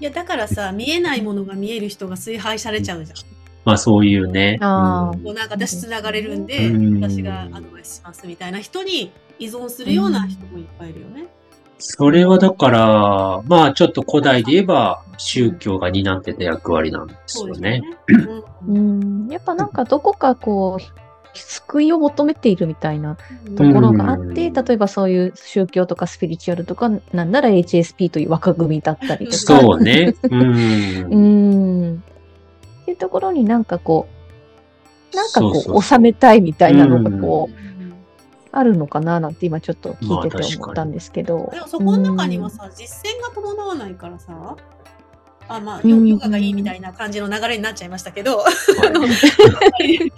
[0.00, 3.16] いや、だからさ、見えないものが見える人が崇拝されちゃうじゃん。
[3.64, 4.58] まあそういうね。
[4.60, 11.26] あーうんこうなんか私繋がれるんで、うん私がアドバイスしますみたいな人に依存するような人もいっぱいいるよね。
[11.84, 17.82] それはだから、まあちょっと古代で言えば宗教が担ってた役割なんですよね。
[18.06, 18.42] そうですよね。
[18.68, 21.02] ううんん、やっぱなんかどこかこう、
[21.34, 23.16] 救いを求めているみたいな
[23.46, 29.36] うんところがあって、うん例えばそういう宗教とかスピリチュアルとか、なんなら HSP という枠組みだったりとか。
[29.36, 30.14] そうね。
[30.22, 30.28] う。
[30.30, 32.04] うんん。
[32.82, 34.06] っていうところになんかこ
[35.12, 37.71] う、なんかこう、収めたいみたいなのがこう、うん
[38.52, 41.48] あるのかななんて今ちょっと聞いてまあて思ったんですけど。
[41.52, 44.56] でもそこの中にはさ、実践が伴わないからさ、
[45.48, 48.44] あまあ、うんヨヨガがいいみたいな感じの流れになっちゃいましたけど、
[49.80, 50.10] ね、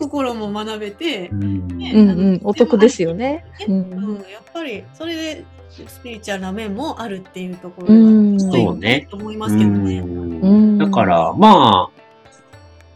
[0.00, 3.44] 心も学べて、うんねうんうん、お得ですよね。
[3.68, 3.80] ううん
[4.14, 4.14] ん。
[4.30, 10.00] やっぱりそれでスピリチュアルな面もあるっていうところうんが、そうねと思いますけどね。
[10.00, 11.96] うんだから、まあ、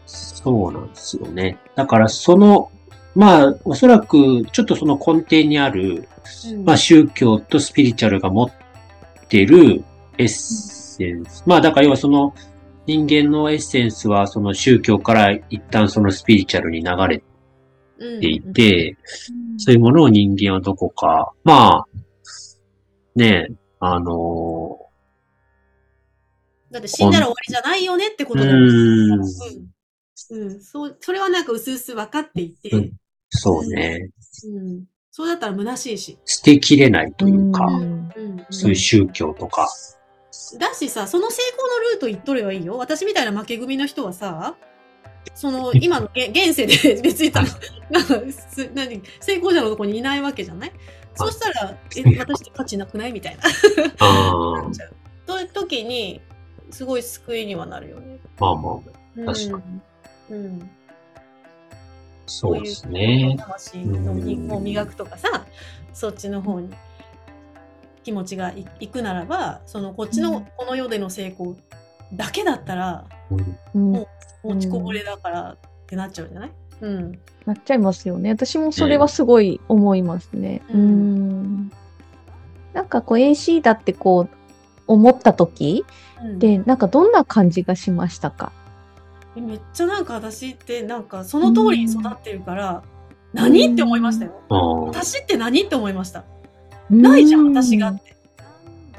[0.05, 1.57] そうなんですよね。
[1.75, 2.71] だから、その、
[3.15, 6.07] まあ、おそらく、ちょっとその根底にある、
[6.51, 8.51] うんまあ、宗教とスピリチュアルが持っ
[9.27, 9.83] てる
[10.17, 11.43] エッセンス。
[11.45, 12.33] まあ、だから要はその
[12.87, 17.23] 人間のエッセンスはその宗教から一旦そのスピリチュアルに流れ
[18.19, 18.97] ていて、
[19.57, 21.85] そういうものを人間はどこか、まあ、
[23.15, 24.79] ねえ、あの
[26.71, 28.67] だって死んだら終わりじゃないよねってことだようね。
[28.67, 29.21] んうん。
[29.21, 30.61] うん。
[30.61, 32.93] そう、それはなんか薄々分かっていて、うん
[33.31, 34.09] そうね、
[34.45, 34.83] うん。
[35.09, 36.17] そうだったら虚しいし。
[36.25, 38.45] 捨てきれないというか、うんうん。
[38.49, 39.67] そういう宗教とか。
[40.59, 42.77] だしさ、その成功のルート言っとればいいよ。
[42.77, 44.55] 私みたいな負け組の人はさ、
[45.33, 47.41] その 今のげ現世で 別にた
[47.89, 50.71] なんかす何成功者のとこにいないわけじゃない？
[51.15, 53.11] そしたら、え、私って価値なくない？
[53.13, 53.43] みたいな。
[53.99, 54.93] ああなっちゃう。
[55.27, 56.21] そういう時に、
[56.71, 58.17] すごい救いにはなるよね。
[58.39, 58.73] まあまあ、
[59.17, 59.61] うん確か
[60.29, 60.69] うん。
[62.25, 63.35] そうですね。
[63.39, 65.45] 魂のを磨くとかさ、
[65.93, 66.69] そっちの方に
[68.03, 71.55] 気持ちがいいくならば、そのこっちのこの世での成功
[72.13, 73.05] だけだったら、
[73.73, 74.05] うんうん
[74.43, 76.51] 落ちこぼれだからってなっちゃうんじゃない？
[76.81, 77.19] うん。
[77.45, 78.31] なっちゃいますよね。
[78.31, 80.63] 私もそれはすごい思いますね。
[80.73, 81.71] ううんん。
[82.73, 84.29] なんかこう AC だってこう
[84.87, 85.85] 思った時
[86.23, 88.51] うんで、なんかどんな感じがしましたか？
[89.35, 92.83] めっちゃなんか私ってなんかその通りに育ってるから、
[93.33, 94.33] 何って思いましたよ。
[94.87, 96.25] 私って何って思いました。
[96.89, 98.15] ないじゃん、私がって。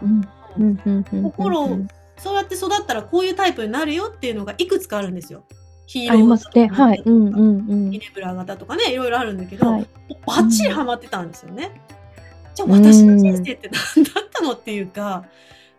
[0.02, 0.28] うん。
[0.58, 1.78] うんうんうんうん心を
[2.18, 5.44] そうやって育ったらこういうタイプになるよっていうのがいくつかあるんですよ。
[5.86, 6.68] ヒありますね。
[6.68, 7.02] 型とかはい。
[7.04, 7.36] うんうん
[7.68, 7.98] うんヒ。
[7.98, 9.86] ネブラ型とかね、いろいろあるんだけど、はい。
[10.24, 11.80] バッチリハマってたんですよね。
[12.54, 15.24] じゃあ私の人生って何だったのっていうか、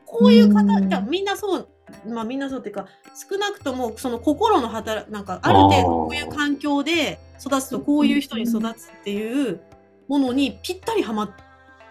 [0.06, 1.68] こういう方、うんみんなそう、
[2.08, 9.62] まあみんなそうっていうか、少なくともその心の働なんかある程度こういう環境で育つとこういう人に育つっていう
[10.08, 11.32] ものにぴったりハマっ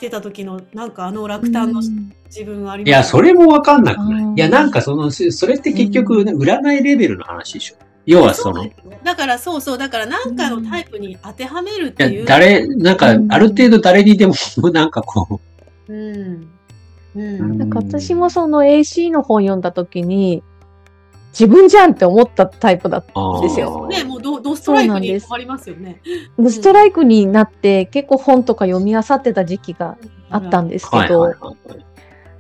[0.07, 1.81] ってた時の、なんかあの落胆の
[2.27, 7.77] 自分はありますいや、それもわかんなくないうんいや、なんかその、そそれって結局、占いレベルの話でしょ。
[8.05, 8.73] 要はその、い
[9.05, 12.27] だからそうそう、だからなんかのタイプに当てはめるっていや、う。
[12.27, 14.35] 誰、なんか、ある程度誰にでも、
[14.73, 15.41] なんかこ
[15.89, 16.49] うん。
[17.15, 17.59] ううんん。
[17.59, 20.43] なんか私もその AC の本読んだ時に、
[21.33, 26.03] 自分じゃんって思ったタイプだったう、ですよね、もうドドストライクそうなんですに困りますよね。
[26.39, 29.97] でストライクになって結構本とか読み漁ってた時期が
[30.29, 31.35] あったんですけど。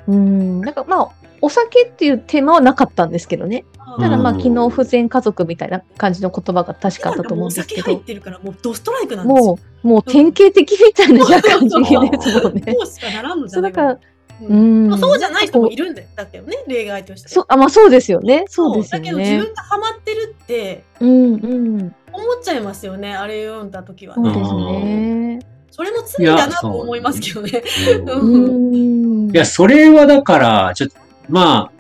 [0.08, 3.64] うん、なんかまあ、お酒っていうテーマはなかったんですけどね。
[4.00, 9.44] ただまあ、うん機能不全家族みたいな感じの言葉が確かあったと思うんですけどお酒入っ、てるからもうドストライクなんですよ。
[9.44, 12.74] もう、もう典型的みたいな感じですもんね。
[12.74, 14.00] そうしかならんのじゃないそうだから、
[14.40, 17.28] ううんんまあそうじゃない人もいるんだけどね、例外として。
[17.28, 18.44] そう、あ、まあそうですよね。
[18.48, 19.38] そうですよだけど自ね。
[19.38, 21.94] 分がハマってるってうんうん。
[22.12, 24.32] 思っちゃいますよね、あれ読んだ時はね。
[24.32, 25.38] そうですね。
[25.70, 27.62] それも罪だなと思いますけどね。
[28.06, 29.30] うんうん。
[29.30, 30.96] いや、それはだから、ちょっと、
[31.28, 31.70] ま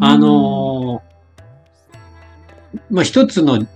[0.00, 1.06] あ、あのー
[2.90, 3.66] まあ一つの、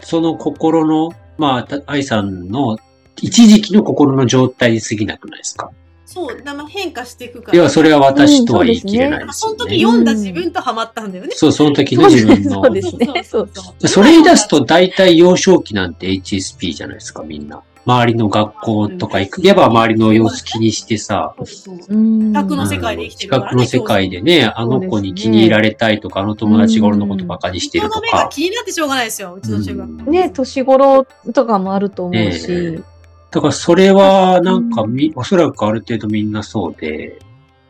[0.00, 2.78] その心の、まあ、た愛さんの
[3.20, 5.70] 一時期の心の状態に過ぎなくないですか？
[6.12, 7.58] そう、だから変化していくから。
[7.58, 9.82] いや、それは私とは言い切れないですよその時ね。
[9.84, 11.30] 読んだ自分とハマったんだよね。
[11.36, 12.70] そう、その時の自分のそう。
[12.72, 13.48] ですねそう
[13.86, 17.62] それ言い出すと大体幼少期なんて HSP じゃないですか、みんな。
[17.86, 22.32] 周りの学校とか行けば周りの様子気にしてさ、そうそううん。
[22.32, 28.06] 宅の世界で生きてるからね近くの世界でね、あの子に気に入られたいとか、あの友達が俺のことバカにして人るとか。
[28.06, 30.10] の目が気になってしょうがないですよ、うちの中学校。
[30.10, 32.82] ね、年頃とかもあると思うし。
[33.30, 37.18] ねだからそれはなんかみ、おそらくある程度みんなそうで、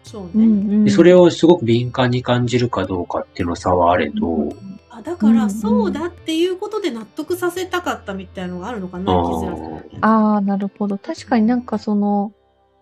[0.03, 0.31] そうね。
[0.35, 0.85] うんうん。
[0.85, 4.53] でそれをすごく敏感に感じるかどうかっていうの差はあれど、
[4.91, 9.23] あだから、そうだっていうことで納得させたかったみたいなのがあるのかな、あー。
[9.23, 10.99] 生きづらさねああ、なるほど。
[10.99, 12.33] 確かになんかその、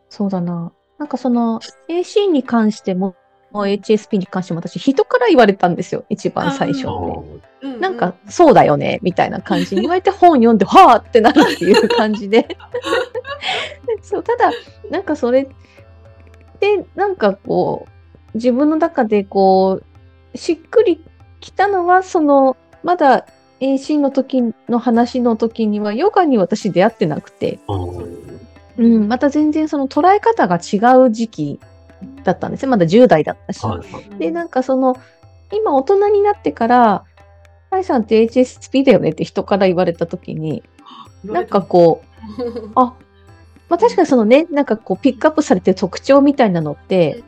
[0.08, 0.72] そうだな。
[0.98, 3.14] なんかその AC に関しても、
[3.52, 6.04] HSP に関しても私人から言われたんですよ。
[6.08, 6.90] 一番最初っ
[7.60, 7.76] て。
[7.80, 12.46] なんか、そうだよね、みたいな感じに 言われて本読んで、はぁってなるっていう感じで。
[14.02, 14.50] そう、ただ、
[14.90, 15.48] なんかそれっ
[16.60, 19.80] て、なんかこう、自分の中でこ
[20.34, 21.02] う、しっくり
[21.40, 23.26] きたのは、その、まだ
[23.60, 28.28] AC の時の話の時には、ヨガに私出会ってなくて、うん
[28.78, 31.60] うん、また全然その捉え方が違う時期
[32.24, 32.68] だったんですね。
[32.68, 33.64] まだ10代だったし。
[33.64, 34.96] はいはいで、なんかその、
[35.52, 37.04] 今大人になってから、
[37.70, 40.62] 愛さんって HSP だよねって人から言われたときに、
[41.24, 42.02] なんかこ
[42.64, 42.94] う、 あ、
[43.68, 47.22] まあ確かにそのね、なんかこうピックアップされてる特徴みたいなのって、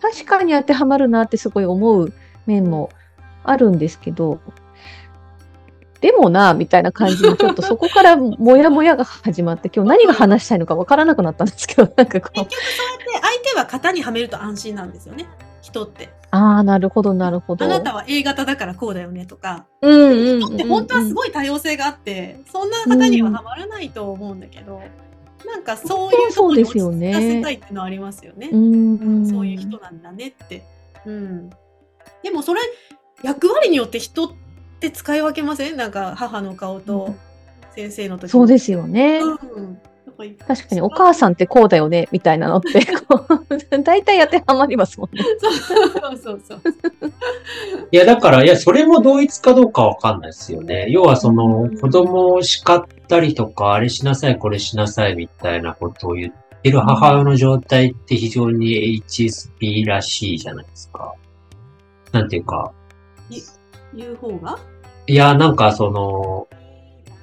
[0.00, 2.12] 確かに当てはまるなってすごい思う
[2.46, 2.90] 面も
[3.44, 4.40] あるんですけど、
[6.00, 15.26] でもな、みたいな感じで、ちょっとそこからもやもやが始まって、 今日何が話したいのかわからなくなったんですけど、なんかこう結、局そうやって相手は型にはめると安心なんですよね、
[15.60, 16.08] 人って。
[16.30, 17.64] ああ、なるほど、なるほど。
[17.64, 24.80] あなたは A 型だからこうだよねとか、うんうんうんうん人って本当はすごい多様性があって、そんな方にははまらないと思うんだけど、
[25.46, 28.48] なんかそういうところに落ち着かせたいっていうのはありますよね。
[28.50, 30.62] うんうんそういう人なんだねって。
[31.04, 31.50] うん。
[32.22, 32.60] でもそれ、
[33.22, 34.49] 役割によって人って
[34.88, 35.76] 使い分けません？
[35.76, 37.14] なんか母の顔と
[37.74, 39.18] 先生の時そうですよね。
[39.18, 39.78] うん。
[40.46, 42.84] 確かにお母さんってこうだよねみたいなのって
[43.82, 45.24] 大体当てはまりますもんね。
[45.40, 46.62] そうそうそう。
[47.90, 50.86] いや、だから、いや、それも同一かどうかわかんないですよね。
[50.90, 61.14] 要は、その、子供を叱ったりとか、あれしなさい、これしなさい、みたいなことを言ってる母親の状態って非常に HSP らしいじゃないですか。
[62.12, 62.72] なんていうか、
[63.94, 64.58] 言う方が？
[65.06, 66.46] いや、なんか、その、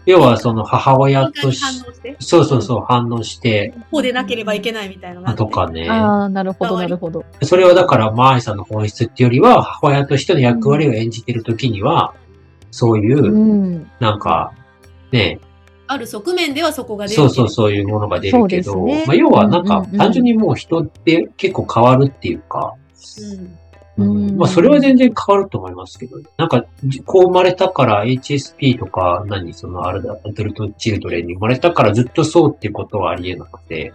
[0.06, 2.16] 要は、その母親とし、反応して？
[2.20, 5.90] そうそうそう、反応して、こうでなければいけないみたいなとかね。
[5.90, 7.26] ああ、なるほど、なるほど。
[7.44, 12.14] それはだから、マーイさんの本質っていうよりは、母親としての役割を演じてるときには、
[12.72, 13.90] そういうう、ん。
[14.00, 14.54] なんか、
[15.12, 15.40] ね、
[15.90, 22.74] ある側面ではそこが出るそうそうそういうものが出るけど、まあ、要はなんか単純にもう人って結構変わるっていうか、
[23.22, 23.58] うん。
[23.98, 24.38] うん。
[24.38, 26.66] まあそれは全然変わると思いますけど、なんか
[27.06, 33.94] こう生まれたから HSP とか何そのアルダアダルトチルドレンに生まれたからずっとそうっていうことはありえなくて、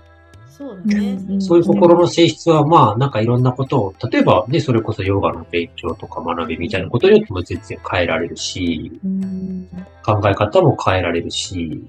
[0.62, 1.18] そうだね。
[1.28, 1.42] うん。
[1.42, 9.68] そういう心の性質はまあなんかいろんなことを、例えばね、それこそヨガの勉強とか学びみたいなことによっても全然変えられるし、うん。
[10.04, 11.82] 考え方も変えられるし、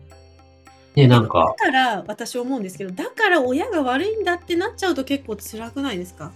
[0.96, 6.32] ね、なんか、だから私思うんですけど、だから親が悪いんだってなっちゃうと結構辛くないですか？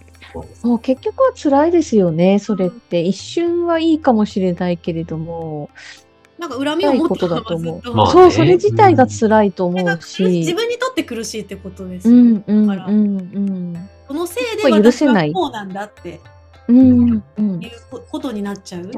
[0.62, 3.00] もう結局は辛いですよね、それって。
[3.00, 5.70] 一瞬はいいかもしれないけれども、
[6.38, 10.54] なんか恨みを持ったままずっと、まあねそう、それ自体が辛いと思うし自し。
[10.54, 13.88] 分にとって苦しいってことですうよ、んうんうだからんうん。
[14.08, 16.20] そのせいで私せないはこうなんだって
[16.66, 17.70] うんうんいう
[18.10, 18.90] ことになっちゃう。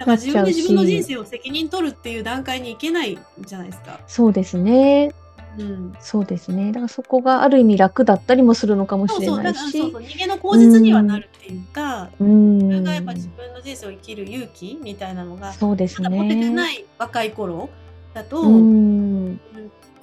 [0.00, 4.00] だから自分で自分の人生を責任取るっていう段階に行けないじゃないですか。
[4.06, 5.12] そうですね。
[5.58, 5.92] うん。
[6.00, 6.68] そうですね。
[6.72, 9.90] だからそこがある意味楽だったりもするのかもしれそうそう、ないしそう。
[9.90, 16.50] そう、逃げの口実にはなるっていうか、うん自分がやっぱ自分の人生を生きる勇気みたいなのが、そうですまだ持ててね。
[16.50, 17.68] ない若い頃
[18.14, 19.38] だと、うん。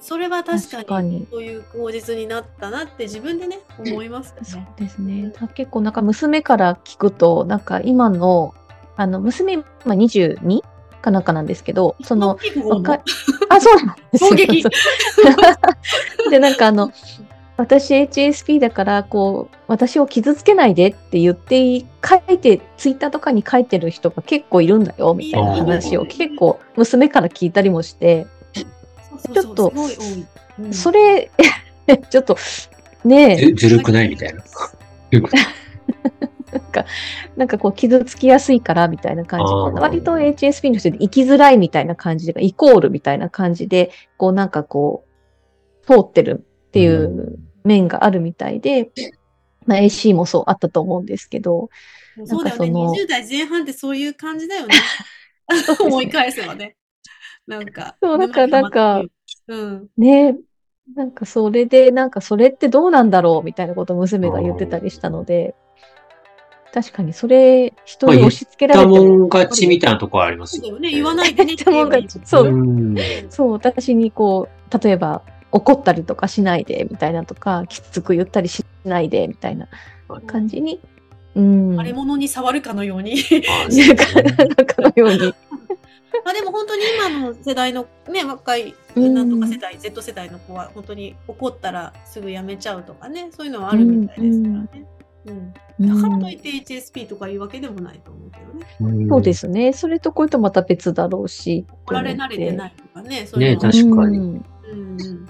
[0.00, 4.68] それは確かにそういう口実になったなって自分でね、思いますよそうね。
[4.76, 5.32] ですね。
[5.54, 8.54] 結構なんか娘から聞くと、なんか今の、
[8.98, 10.60] あの、娘、今 22?
[11.00, 13.00] かなんかなんですけど、その、若い、
[13.48, 14.70] あ、そうなんですよ。
[16.30, 16.90] で、なんかあの、
[17.56, 21.84] 私 HSP だから、こう、私を傷つけないでって言って、書
[22.28, 29.72] いて、ツイッターとかに書いてる人が結構いるんだよ、みたいな話を結構娘から聞いたりもして、ちょっと
[30.72, 31.30] それ、
[32.10, 32.36] ちょっと、
[33.04, 34.42] ねえ、ずずるくないみたいな。
[36.52, 36.86] なんか、
[37.36, 45.04] なんかこう傷つきやすいからみたいな感じ割と HSP の人で生きづらいみたいな感じで、イコールみたいな感じで、こうなんかこ
[45.84, 48.90] う、通ってるっていう面があるみたいで、
[49.66, 51.70] まあ AC もそうあったと思うんですけど、
[52.24, 52.70] そうだよね。
[52.70, 54.74] なんかその20代前半ってそういう感じだよね。
[55.80, 56.76] 思い返せばね。
[57.46, 57.96] なんか。
[58.02, 59.02] そうなんかなんか、
[59.46, 59.88] うん。
[59.96, 60.36] ね、
[60.94, 65.54] なんかそれで、なんかそれってどうなんだろうみたいなことを娘が言ってたりしたので、
[66.78, 70.90] 確かにそれ人に押し付けらたれても、もん勝ちみたいなところありますよそうだよね。
[70.92, 72.96] 言わないでねってたもん勝ちそううん
[73.30, 79.66] そう、私にこう、例えば怒ったりとかしないでみたいなとか、きつく言ったりしないでみたいな
[80.28, 80.80] 感じに、
[81.34, 81.80] うん。
[81.80, 83.24] あれ物に触るかのように。
[83.48, 83.66] あ
[84.46, 85.34] なんかのように。
[86.24, 94.68] まあでも本当に今の世代のね、若い、うんなんとか世代、Z 世代の子は本当に怒ったらすぐやめちゃうとかね、そういうのはあるみたいですからね。
[94.74, 94.97] うん。
[95.80, 98.66] だからといって HSP とかいうわけでもないと思うけどね。
[98.80, 99.72] うんそうですね。
[99.72, 101.66] それとこれとまた別だろうし。
[101.84, 104.24] 怒られ慣れてないとかね、そううのは確かにうん。
[104.24, 105.28] うんうん。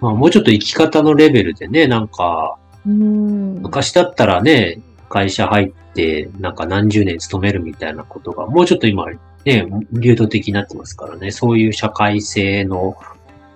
[0.00, 3.60] まあ、もうちょっと生き方のレベルでね、なんか、うん。
[3.62, 9.06] 昔だったらね、会社入って、なんか何十年勤めるみたいなことが、もうちょっと今、
[9.44, 12.96] ね、流動的になってますからね、そういう社会性の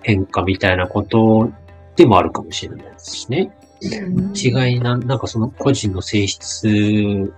[0.01, 1.51] 変化みたいなこと
[1.95, 3.51] でもあるかもしれないですしね。
[3.87, 7.33] 違いな、なんかその個人の性質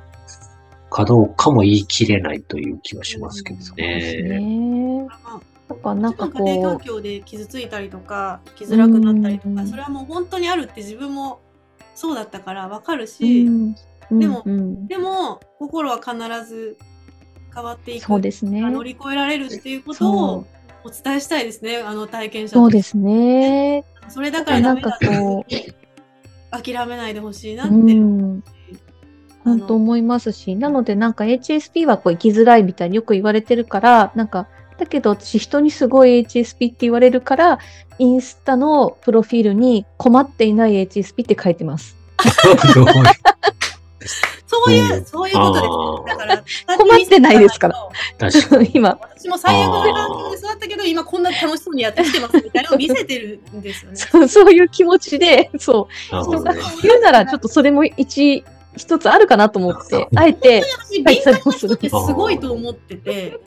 [0.90, 4.40] かどうかも言い切れないという気はしますけどですね。
[4.40, 5.08] ね。
[5.08, 9.56] まあだからなんかもちろん家庭環こ境で傷ついたりとか生きづらくなったりとうん。
[9.56, 11.42] かそれはもう本当にあるって自分も
[11.94, 13.76] そうだったからわかるう、し、うん
[14.20, 14.88] でもうん。
[14.88, 16.16] でも心は必
[16.48, 16.78] ず
[17.54, 18.62] 変わっていくそうですね。
[18.62, 20.46] 乗り越えられるっていうことそをう。
[20.86, 23.84] お伝えしたいですねあの体験者そうですすね。
[24.08, 25.46] それだからダメだなんかこ
[26.52, 28.44] 諦めないでほしいなって、うん。
[29.44, 37.60] 本当思いますし、なのでなんか HSP はこう生きづらいみたいによく言われてるから、なんか、だけど私人にすごい HSP って言われるから、
[37.98, 41.96] インスタのプロフィールに困っていない HSP って書いてます。
[44.66, 46.44] そういう、うんそういうことですだから
[46.78, 47.76] 困ってないですから
[48.18, 48.72] 確かに。
[48.76, 53.98] 今、私も最悪な環境で育ったけど今こんな楽しそうにやってきてますみたいなのを見せてるんですよね。
[53.98, 56.54] そうそういう気持ちで、そう、人が。
[56.82, 58.44] 言うならちょっとそれも一、
[58.76, 63.40] 一つあるかなと思って、あえて、私敏感な人ってすごいと思ってて。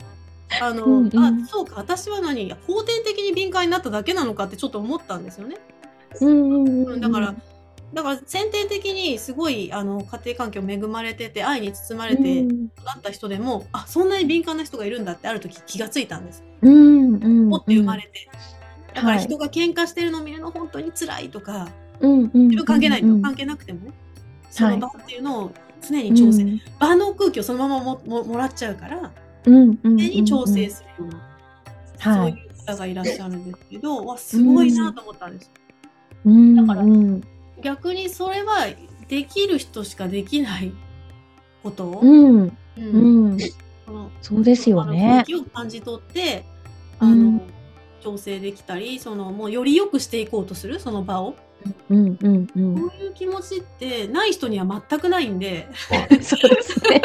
[0.61, 5.59] あの、うんうんあそうか私は何後天的に敏感になっただけなのかってちょっと思ったんですよね。
[6.21, 7.35] うんうん、だから
[7.93, 16.45] だから先天的にすごいあの家庭環境恵まれてて愛に包まれて育った人でも、あそんなに敏感な人がいるんだってある時気がついたんです。
[16.63, 17.25] うんうん。
[17.25, 18.29] うん持って生まれて。
[18.95, 19.25] だからはい。
[19.25, 21.69] 人が喧嘩してるのを見るの本当に辛いとか、
[22.01, 22.65] うんうん。
[22.65, 23.23] 関係ないと、うん。
[23.23, 23.93] 関係なくてもね、
[24.51, 26.61] その場っていうのを常に調整、うん。
[26.79, 29.11] 場の空気をそのままもももらっちゃうから、
[29.47, 29.97] うんうんうん。
[29.99, 31.15] 常に調整するよう
[32.07, 32.33] な、はい。
[32.33, 35.51] そういう方がいらっしゃるんですけど、わすごいなと思ったんです。
[36.25, 37.23] うんだからうん
[37.63, 38.67] 逆にそれは
[39.09, 40.73] できる人しかできない
[41.63, 41.85] こと？
[41.85, 42.57] を、うん。
[42.77, 43.39] うん。
[44.23, 45.25] そうですよね。
[45.25, 45.25] 空。
[45.25, 46.45] 気を感じ取って
[46.99, 47.43] あの、うん。
[48.01, 50.81] 調整できたりそのもうより良くしていこうとする？
[50.81, 51.35] その場を、
[51.91, 52.77] うんうんうん。
[52.77, 55.69] そういう気持ちってない人には全くないんで、
[56.23, 57.03] そうですね。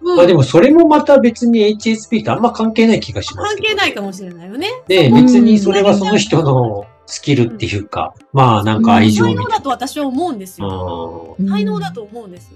[0.00, 0.16] うん。
[0.16, 3.64] まあでもそれもまた別に HSP とあんま関係ない気がします関。
[3.64, 4.70] 係ないかもしれないよね。
[4.86, 5.24] で、うん。
[5.24, 11.36] 別にそれはその人のスキルっていうか、まあなんか愛情みたい才能だと私は思うんですよ。
[11.38, 11.54] な。
[11.54, 12.52] 才能だと思うんです。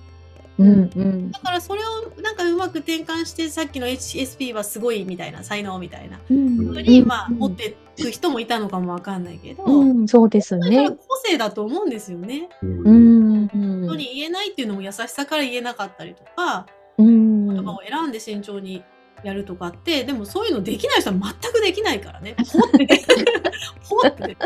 [0.58, 10.90] ううんうんだからそれをなんかうまく転換してさっきの HSP はすごいみたいな才能みたいなうんに、まあ、持っていく人もいたのかもわかんないけど、うん、そうですね。
[10.90, 12.50] 個性だと思うんですよね。
[12.62, 13.82] うんうん。
[13.86, 16.66] 人に言えないっていうのも優しさから言えなかったりとか、
[16.98, 17.48] うん。
[17.48, 18.84] 言葉を選んで慎重に
[19.22, 22.34] やるとかって、でもそういうのできない人は全くできないからね。
[22.52, 23.04] ポって出て、
[23.88, 24.36] ポって。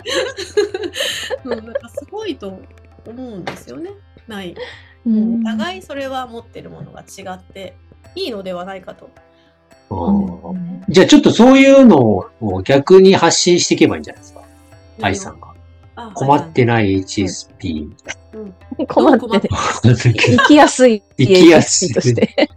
[1.45, 2.63] うん、なんかすごいと思
[3.07, 3.91] うんですよね。
[4.27, 4.55] ない。
[5.07, 7.77] うんお互いそれは持ってるものが違って
[8.17, 9.09] いいのではないかと。
[9.89, 14.43] あうんーじゃあちょっとそういうのを逆に発信していけばいいんじゃないですか。
[15.01, 15.55] 愛さんが。
[15.99, 19.49] あ困ってない HSP みたいうん困って。
[19.83, 20.13] 生
[20.47, 21.03] きやすい。
[21.17, 22.51] 生きやすいとして。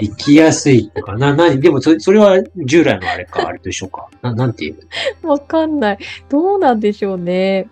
[0.00, 4.08] 生きやすいとか、な、なに、でもそれ、それは従来のあれか、あれと一緒か。
[4.22, 4.78] な、なんていう？
[5.26, 5.98] わかんない。
[6.28, 7.68] どうなんでしょうね。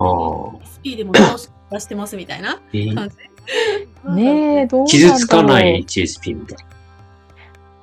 [0.00, 2.60] の SP でも直し出してますみたいな
[2.94, 3.16] 感じ。
[4.14, 6.64] ねえ、どうなんだろう傷つかない HSP みたいな。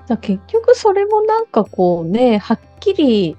[0.08, 3.38] じゃあ結局それもなんかこうね、はっきり、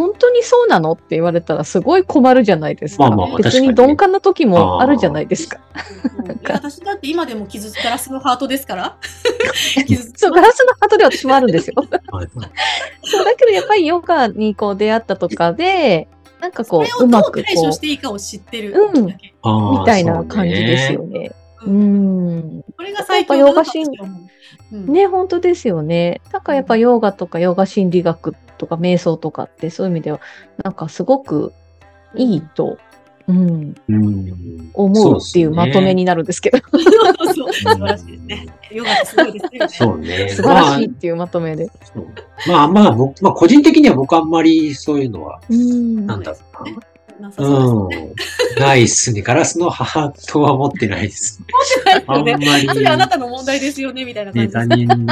[0.00, 0.92] 本当にそうなの？
[0.92, 3.10] って言われたらすごい困るじゃないですか。
[3.10, 5.60] まあまあまあ別確かにに鈍感な時もあるじゃないですか。
[6.42, 8.96] 私だって今でも傷つガラスのハートですから。
[10.16, 11.74] そう、ガラスのハートで私もあるんですよ。
[12.10, 12.28] はい
[13.04, 16.08] そう、だけどやっぱりヨガにこう出会ったとかで、
[16.40, 19.14] なんかこう、それをどううまくこ対処していいかを知ってるうんみ
[19.84, 21.02] たいな感じですよ。
[21.02, 21.32] ね。
[21.66, 22.64] ううんん。
[22.76, 23.70] これが最強だなと
[24.72, 26.20] ううんね、本当ですよね。
[26.32, 30.20] なんかやっぱヨガとかヨガ心理学とか瞑想とかってそういう意味では、
[30.62, 31.52] なんかすごく
[32.14, 32.78] いいと、
[33.26, 34.70] うん、そううん。
[34.74, 38.46] 思うっていうまとめになるんですけど、そうそう素晴らしいですね。
[38.72, 39.68] ヨガってすごいですね。
[39.68, 40.28] そうね。
[40.28, 41.70] 素晴らしいっていうまとめで。
[42.48, 46.06] まあ、まあまあ、僕、まあ個人的には僕あんまりそういうのは、うん。
[46.06, 46.89] なんだろうな。
[47.20, 48.14] なさそうですね。
[48.56, 48.62] うん。
[48.62, 49.22] ないっすね。
[49.22, 51.40] ガラスのハートは持ってないです。
[52.06, 52.66] あんまり。
[52.68, 54.76] それあなたの問題ですよね、みたいな感ね、じです他。
[54.76, 55.06] 人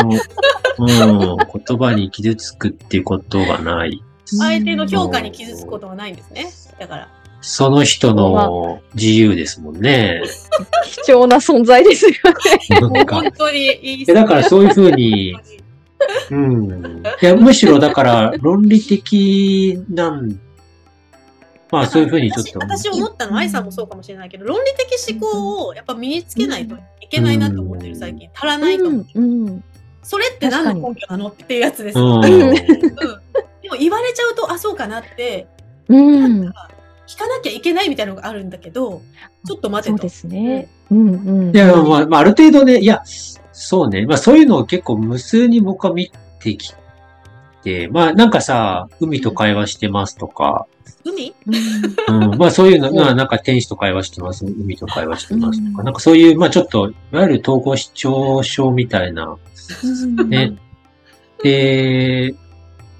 [1.16, 4.02] の、うん、言葉に傷つくっていうことがない。
[4.26, 6.46] 相手の評価に傷つくことはないんですね。
[6.78, 7.08] だから。
[7.40, 10.22] その人の自由ですもんね。
[11.04, 12.18] 貴重な存在ですよね。
[13.08, 15.36] 本当にいいだからそういうふうに、
[16.30, 17.02] うん。
[17.22, 20.38] いや、むしろだから論理的なん、
[21.70, 22.58] まあそういうふうにちょっと。
[22.60, 28.28] 私私思ったのは、愛さんもそうかもしれないけど、論理的思考をやっぱ身につけないといけないなと思ってる最近。
[28.34, 29.20] 足らないと思ってる。
[29.20, 29.64] うん。
[30.02, 31.98] それって何の根拠なのっていうやつです。
[31.98, 32.22] ううんん。
[32.22, 35.46] でも言われちゃうと、あ、そうかなって、
[35.88, 36.40] うん。
[36.40, 36.70] なんか
[37.06, 39.02] 聞かなきゃいけないみたいなのがあるんだけど、
[39.46, 39.98] ちょっと待てと。
[39.98, 40.68] そうですね。
[40.90, 41.56] うんうん。
[41.56, 43.02] いや、まあ、まあ、ある程度ね、いや、
[43.52, 44.06] そうね。
[44.06, 46.74] まあそういうのを結構無数に僕は見てき
[47.62, 50.66] て、まあなんかさ、海と会話してますとか、
[51.10, 51.34] 海？
[52.08, 52.32] うん。
[52.32, 52.96] うん、まあそういうの、うん。
[52.96, 55.58] まあなんか天使と会話してます、海と会話してます。
[55.58, 55.84] とか、うん。
[55.84, 59.36] なんかそういう、まあちょっと、いわゆる統合失調症みたいな、
[60.26, 60.56] ね。
[61.42, 62.34] で、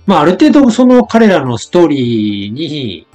[0.06, 3.06] まあある程度その彼らのストーリーに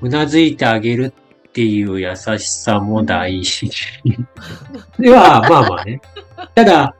[0.00, 1.12] うなずいてあげる
[1.48, 3.70] っていう優しさも大事。
[4.98, 6.00] では、まあまあね。
[6.54, 6.96] ただ、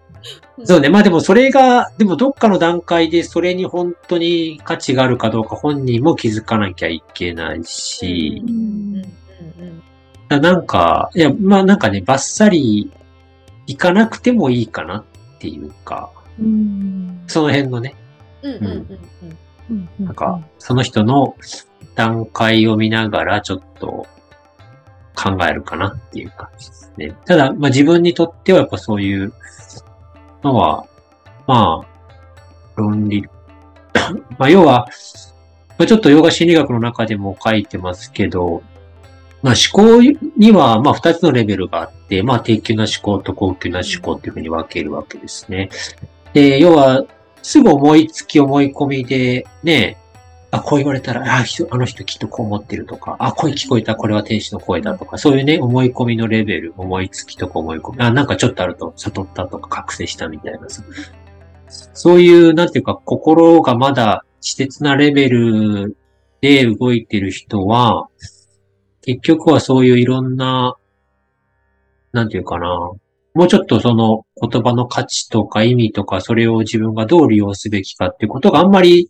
[0.65, 0.89] そうね。
[0.89, 8.43] まあでもそれが、でもどっかの段階でそれに本当に価値があるかどうか本人も気づかなきゃいけないし、
[10.29, 12.91] なんか、いや、まあなんかね、バッサリ
[13.67, 15.05] 行かなくてもいいかなっ
[15.39, 17.25] ていうか、うん。
[17.27, 17.95] その辺のね。
[19.99, 21.37] なんか、その人の
[21.95, 24.07] 段階を見ながらちょっと
[25.15, 27.17] 考えるかなっていう感じですね。
[27.27, 29.33] ただ、まあ自分にとってはやっぱそういう
[30.43, 30.87] のは、
[31.47, 31.87] まあ、
[32.77, 33.27] 論理、
[34.39, 34.87] まあ要は、
[35.79, 38.63] まあちょっと洋画心理学の中でも書いてますけど、
[39.43, 40.03] まあ思考
[40.37, 45.71] には、まあ二つのレベルがあって、まあ低級な思考と高級な思考っていうふうに分けるわけですね。
[46.33, 47.05] で、要は、
[47.43, 49.99] すぐ思いつき思い込みで、ね、
[50.53, 51.39] あ、こう言われたら、あ、
[51.71, 60.85] あの人きっとこう思ってるとか、あ、声聞こえた、これは天使の声だとか、そういうね、思い込みのレベル、思いつきとか思い込み、あ、なんかちょっとあると悟ったとか覚醒したみたいなさ。
[61.95, 65.97] そういう、なんていうか、心がまだ稚拙なレベル
[66.43, 68.09] で動いてる人は、
[69.01, 70.77] 結局はそういういろんな、
[72.13, 72.69] なんていうかな、
[73.35, 79.09] もうちょっとその言葉の価値とか意味とか、それを自分がどう利用すべきかってことがあんまり、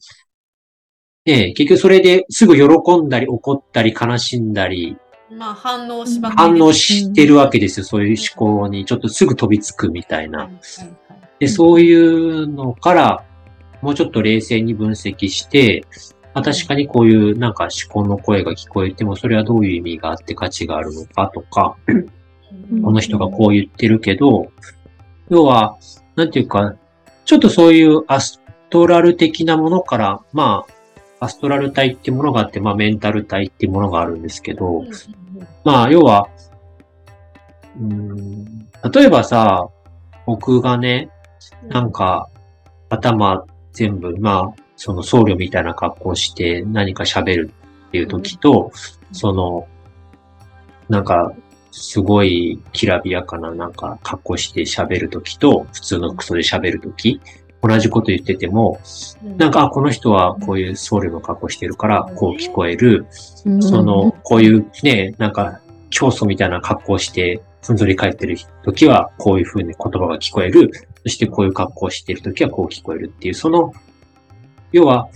[1.24, 4.96] ねえ、結局それですぐ喜んだり怒ったり悲しんだり、
[5.30, 7.86] まあ反応しば反応してるわけですよ。
[7.86, 10.50] そういう思考にちょっとすぐ飛びつくみたいな。
[11.38, 13.24] で、そういうのから、
[13.82, 15.84] もうちょっと冷静に分析して、
[16.34, 22.06] まあ、確かにこういうなんか思考の声が聞こえても、それはどういう意味があって価値があるのかとか、うん
[22.82, 24.50] この人がこう言ってるけど、
[25.30, 25.78] 要は、
[26.16, 26.74] なんていうか、
[27.24, 30.81] ちょっとそういうアストラル的なものから、まあ、
[31.22, 34.82] アストラル体ってものがあって、まあメンタル体ってものがあるんですけど、
[35.62, 36.28] まあ要は、
[37.80, 39.68] うーん、例えばさ、
[40.26, 41.10] 僕がね、
[41.68, 42.28] なんか、
[42.88, 47.52] 頭全部、まあ、その僧侶みたいな格好をして何か喋る
[47.86, 48.72] っていう時と、
[49.12, 49.68] その、
[50.88, 51.32] なんか、
[51.70, 57.20] すごいきらびやかななんか格好して喋る時と、普通のクソで喋る時、
[57.62, 58.80] 同じこと言ってても、
[59.36, 63.06] なんか、あ、この人はこういう僧侶の格好してるから、こう聞こえる。
[63.46, 65.60] うんその、こういうね、なんか、
[65.90, 70.70] 教祖みたいな格好して、ふんぞり返ってる時は、こういう風に言葉が聞こえる。
[71.04, 73.72] そしてこういう格好してる時はこう聞こえるっていう、その、
[74.72, 75.08] 要は、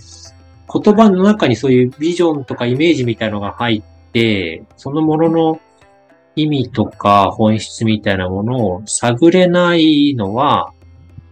[0.71, 5.61] 言葉の中にそういうビジョンとかイメージみたいのが入って、そのものの
[6.35, 10.73] 意味とか本質みたいなものを探れないのは、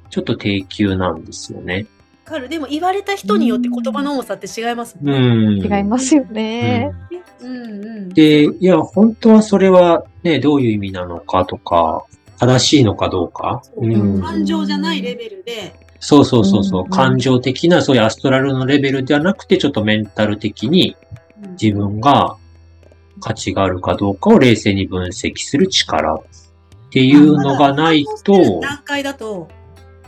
[0.10, 1.88] ちょっと低級なんですよね。
[2.26, 2.50] わかる。
[2.50, 5.68] でも言われた人によって言葉の重さって違いますもんうね。
[5.68, 5.74] ん。
[5.74, 6.92] 違いますよね。
[7.42, 8.10] うんうんうん。
[8.10, 12.06] で、いや、本当はそれはね、どういう意味なのかとか、
[12.40, 13.62] 正しいのかどうか。
[13.64, 20.96] そううん感情じゃないレベルで、そうそうそうそう、うん感情的な、そういうアストラルのレベルではなくて、ちょっとメンタル的に
[21.44, 22.36] うん自分が
[23.22, 26.22] 価値があるかどうかを冷静に分析する力っ
[26.92, 29.48] ていうのがないと、段階だと、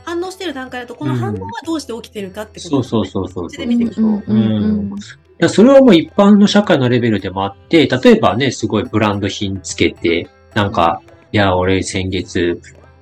[0.07, 3.21] 反応してる段階だと、この反応はどうして起きてるかってことそうですね。
[3.21, 3.43] そうそうそう。
[3.43, 4.01] こっちで見ていくと。
[4.01, 4.05] う。
[4.05, 4.95] んうん
[5.39, 12.59] いやそれはもう一般の社会のレベルでもあって、例えばね、すごいブランド品つけて、なんか、いや、俺先月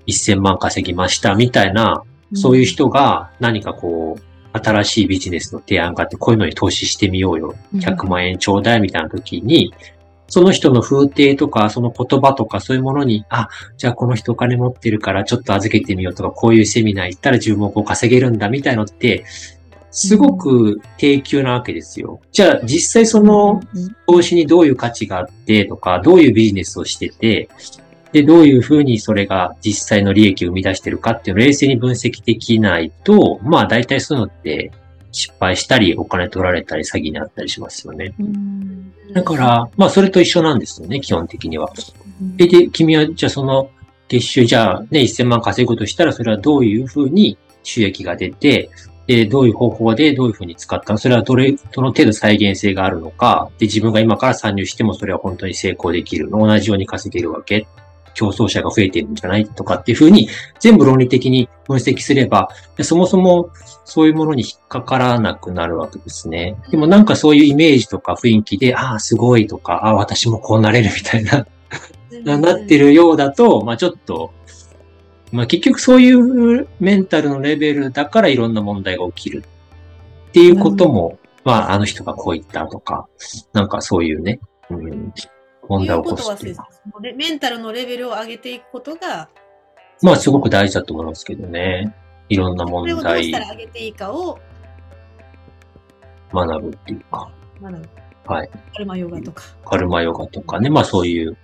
[0.08, 2.04] 1000万稼ぎましたみたいな、
[2.34, 7.56] そういう人が何かこう、新しいビジネスの提案があって、こういうのに投資してみようよ。
[7.76, 9.74] 100万円ちょうだいみたいな時に、
[10.28, 13.48] その人の風景とか、その言葉とかそういうものに、あ、
[13.78, 19.26] じゃあこの人お金持ってるからちょっと預けてみようとか、こういうセミナー行ったら10万個稼げるんだみたいのって、
[19.92, 22.20] すごく低級なわけですよ。
[22.34, 23.62] じゃあ実際その
[24.08, 27.48] 投資にどういう価値があってとか、どういうビジネスをしてて、
[28.12, 34.72] で、どういうふうにそれが実際の利益を生み出してるかっていうのを冷静に分析できないと、まあ大体そういうのって
[35.16, 38.14] 失敗したり、お金取られたり、詐欺にあったりしますよね。
[38.20, 38.94] うん。
[39.14, 41.72] だから、まあそれと一緒なんですよね、基本的には。
[42.36, 43.70] で、で君はじゃあその
[44.10, 48.70] 月収じゃあね、1000万稼ぐとしたら、それはどういうふうに収益が出て、
[49.08, 51.00] で、どういう方法でどういうふうに使ったの？
[51.00, 56.46] それはどれ、どの程度再現性があるのか、で、自分が今から参入してもそれは本当に成功できるの？
[56.46, 57.68] 同じように稼げるわけ？
[58.16, 60.28] 競争者が増えてるんじゃないとかっていうふうに、
[60.60, 63.52] 全部論理的に分析すれば、でそもそも
[63.84, 66.58] そういうものに引っかからなくなるわけですね。
[66.72, 71.46] でもなんかそういうイメージとか雰囲気で、ああ、すごいとか、ああ、私もこうなれるみたいな、
[72.24, 74.34] ななってるようだと、まあちょっと、
[75.32, 79.44] まあ結局そういうメンタルのレベルだからいろんな問題が起きる
[80.30, 83.08] っていうことも、まああの人がこう言ったとか、
[83.54, 84.40] なんかそういうね、
[84.70, 85.14] うん、
[85.68, 89.30] 問題を起こすっていうメンタルのレベルを上げていくことが、
[90.02, 91.94] まあすごく大事だと思いますけどね。
[92.30, 94.40] いろんな問それをどう題したら上げていいかを
[96.34, 97.90] 学ぶっていうか、学ぶ。
[98.26, 98.50] はい。
[98.74, 99.44] カルマヨガとか。
[99.66, 101.38] カルマヨガとかね、まあそういう、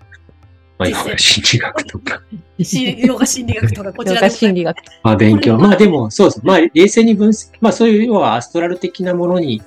[0.78, 2.22] まあヨガ心理学とか、
[2.59, 4.78] 心理ヨガ心理学とか、 こちヨらでガ心理学。
[5.03, 5.57] まあ勉強。
[5.57, 6.41] まあでも、そうです。
[6.43, 9.61] まあ冷静に分析、まあそういう要はアストラル的なものに、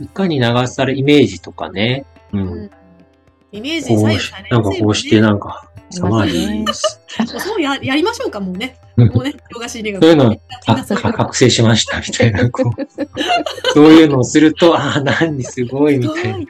[0.00, 2.40] いかに流され、イメージとかね、うん。
[2.40, 2.70] うん
[3.52, 6.72] イメージに左右され、なんかこうしてなんか、サマリー、
[7.38, 8.76] そうややりましょうか、もうね。
[8.96, 10.02] うんもうね、ヨガ心理学。
[10.02, 10.36] そういうの
[10.66, 13.72] あ、覚醒しました、みたいな、こう。
[13.72, 16.46] そういうのをすると、ああ、何すごい、みたいな。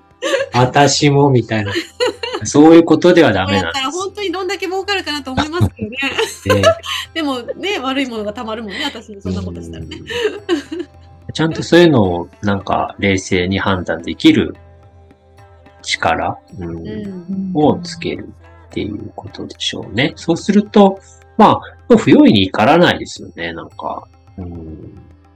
[0.53, 1.73] 私も、みたいな。
[2.45, 5.99] そういうことではダメなんです本当にどんだけ儲かるかなと思いますけどね。
[6.61, 6.69] ね。
[7.15, 9.97] でもね、悪いものがたまるもんね、私そんなことしたらね。
[11.33, 14.57] ちゃんとそういうのを、なんか、冷静に判断できる
[15.91, 16.39] 力。
[17.55, 18.29] をつける
[18.69, 20.13] っていうことでしょうね。
[20.17, 21.01] そうすると、
[21.37, 24.07] まあ、不用意に怒らないですよね、なんか。
[24.37, 24.47] うん、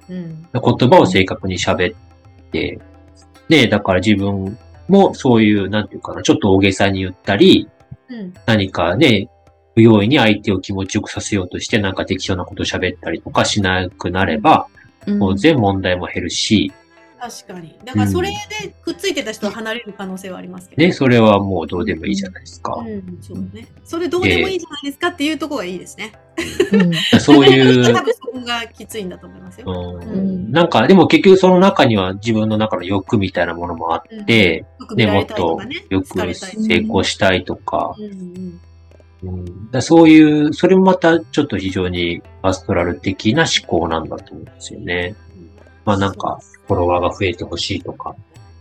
[0.08, 0.48] うん。
[0.52, 2.78] 言葉を正確に喋って、
[3.48, 4.56] ね、だから自分
[4.88, 7.68] もそういう、なんていうかな、ちょっと大げさに言ったり、
[8.08, 8.34] うん。
[8.46, 9.28] 何かね、
[9.74, 14.68] 不用意に相手を気持ちよくさせようとして、なんか適当なこと喋ったりとかしなくなれば、
[15.18, 16.72] 当然問題も減るし、
[17.24, 17.78] 確かに。
[17.84, 18.28] だからそれ
[18.60, 20.82] でくっついてた人は離れる可能性はありますけど。
[20.82, 22.74] ね、それはもうどうでもいいじゃないですか。
[22.74, 23.66] うん、そうね。
[23.82, 26.12] それどうでもいいじゃないですかっていうところがいいですね。
[27.18, 30.00] そういう多、分そこがきついんだと思いますよ。
[30.02, 35.58] うん、なんか、でも結局その中には自分の中の欲みたいなものもあって、よく見ね、もっと。
[35.88, 38.60] よく成功したいとか、うんうん
[39.22, 45.14] うん、だそういう、それもまたちょっと非常にアストラル的な思考なんだと思うんですよね。
[45.84, 48.14] まあなんか、フォロワーが増えてほしいとか。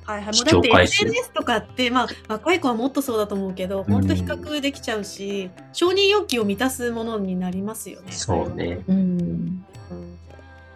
[0.06, 0.26] はいはい。
[0.28, 8.12] も視うだって SNS とかって、まあ、若い子はもっとそうだと思うけど、本当比較できちゃうし、承認欲求を満たすものになりますよね。
[8.12, 8.80] そうね。
[8.88, 8.96] うん。
[8.98, 9.66] うん。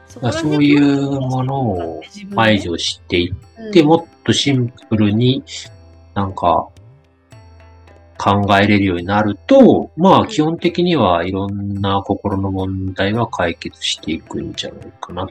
[0.07, 2.01] そまあそういうものを
[2.35, 5.43] 排除していっって、もっとシンプルに
[6.13, 6.69] なんか
[8.17, 15.29] 考えれるようになると、まあ基本的にはいろんな心の問題は解決していくんじゃないかなっ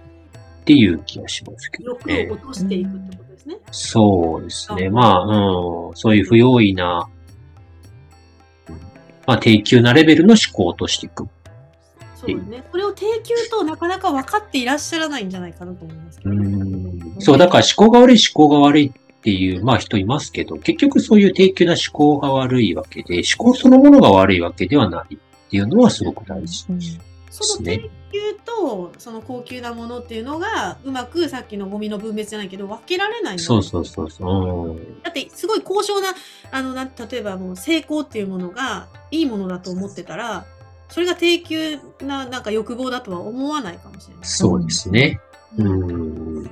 [0.67, 2.35] ていう気がしますけど欲ねを。
[2.35, 3.57] 落としていくってことですね。
[3.71, 4.89] そうですね。
[4.89, 7.09] あまあ、うん、そういう不用意な、
[8.69, 8.75] うん
[9.27, 11.29] まあ低級なレベルの思考を落としていく。
[12.17, 12.65] そうですね。
[12.71, 16.41] これを低級となかなか分かっていらっしゃらないんじゃないかなと思いますけうど。
[16.41, 25.19] んそう、だから思考が悪い思考が悪いっていう、まあ人いますけど、結局そういう低級な思考が悪いわけで、思考そのものが悪いわけではないっ
[25.51, 26.67] ていうのはすごく大事。
[27.31, 34.71] その低級とその高級なものっていうのがうまくさっきのゴミの分別じゃないけど分けられないんだそうそうそうそう。
[34.71, 36.15] うんだってすごい高尚な
[36.51, 40.45] あのなん例えばもう成功っていうものがいいものだと思ってたら
[40.89, 44.25] それが低級ななんか欲望だとは思わないかもしれない。
[44.25, 45.21] そうですね。
[45.59, 46.51] ううんん。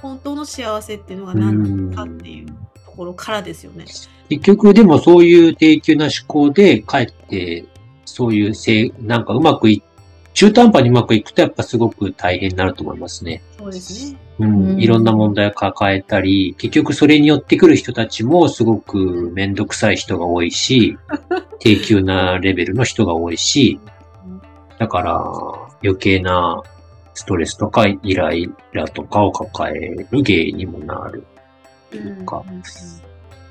[0.00, 2.46] 本当の幸せっていうのが何なのかっていう
[2.84, 3.86] ところからですよね。
[4.28, 7.64] 結局でもそういう低級な思考で、かえって、
[8.04, 9.82] そういうせい、なんかうまくい、
[10.34, 13.42] 中途半端にうまくいくとやっぱすごく大変になると思いますね。
[13.56, 14.18] そうですね。
[14.40, 14.80] うん、うん。
[14.80, 20.98] いろんな問題を抱えたり、結局それによってくる人たちもすごくめんどくさい人が多いし、
[21.60, 23.78] 低級なレベルの人が多いし、
[24.78, 25.14] だから
[25.82, 26.60] 余計な
[27.14, 31.24] ストレスとかイライラとかを抱える原因にもなる。
[31.90, 32.56] というか、うん。
[32.56, 32.62] うん。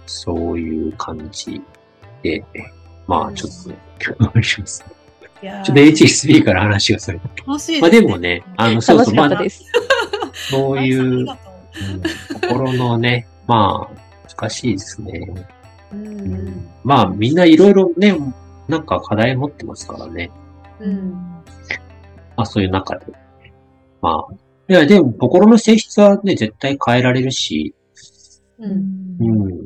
[0.05, 1.61] そういう感じ
[2.21, 2.43] で、
[3.07, 5.02] まあちょっとね、興味します。
[5.43, 7.27] ちょっと HSB から話がそれた。
[7.45, 7.81] 楽しいですね。
[7.81, 9.29] まあでもね、あの、そうそう、まあ。
[10.49, 12.03] そういううん
[12.41, 15.27] 心のね、まあ、難しいですね。
[15.91, 15.95] う。
[15.95, 18.15] うんうんまあ、みんないろいろね、
[18.67, 20.31] なんか課題持ってますからね。
[20.79, 21.11] うん
[22.35, 23.05] まあ、そういう中で。
[24.01, 24.33] まあ、
[24.69, 27.73] いや、でも、心の性質はね、絶対変えられるし、
[28.59, 29.61] うんうん、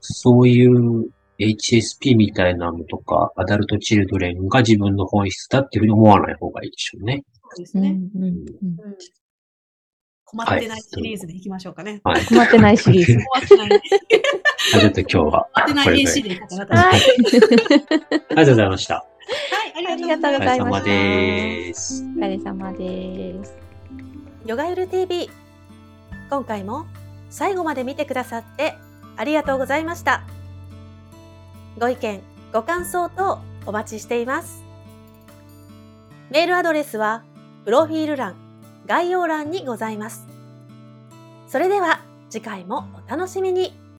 [0.00, 1.08] そういう
[1.38, 7.24] HSP みたいなのとか、アダルトチルドレンが自分の本質だっていうふうに思わない方がいいでしょうね。
[7.42, 7.90] そうですね。
[7.90, 8.46] うんうんうんうん
[10.28, 12.00] 困ってないシリーズでいきましょうかね。
[12.02, 12.26] はい。
[12.26, 13.14] 困ってないシリーズ。
[13.14, 13.80] 困ってない。
[14.74, 16.22] あちょっと今日は、困ってない AC い。
[16.24, 16.74] でいこうかなと。
[16.74, 17.02] ははいい。
[17.02, 18.96] ありがとうございました。
[19.76, 22.04] ありありがとうごお疲れ様ざいましたです。
[22.04, 23.66] お疲れ様です。
[24.46, 25.28] ヨガユル TV
[26.30, 26.86] 今回も
[27.30, 28.74] 最後まで見てくださって
[29.16, 30.22] ありがとうございました
[31.78, 32.22] ご意見
[32.54, 34.64] ご感想等お待ちしています。
[36.30, 37.22] メールアドレスは
[37.64, 38.34] プロフィール欄
[38.86, 40.26] 概要欄にございます。
[41.48, 42.00] それでは
[42.30, 43.85] 次回もお楽しみに。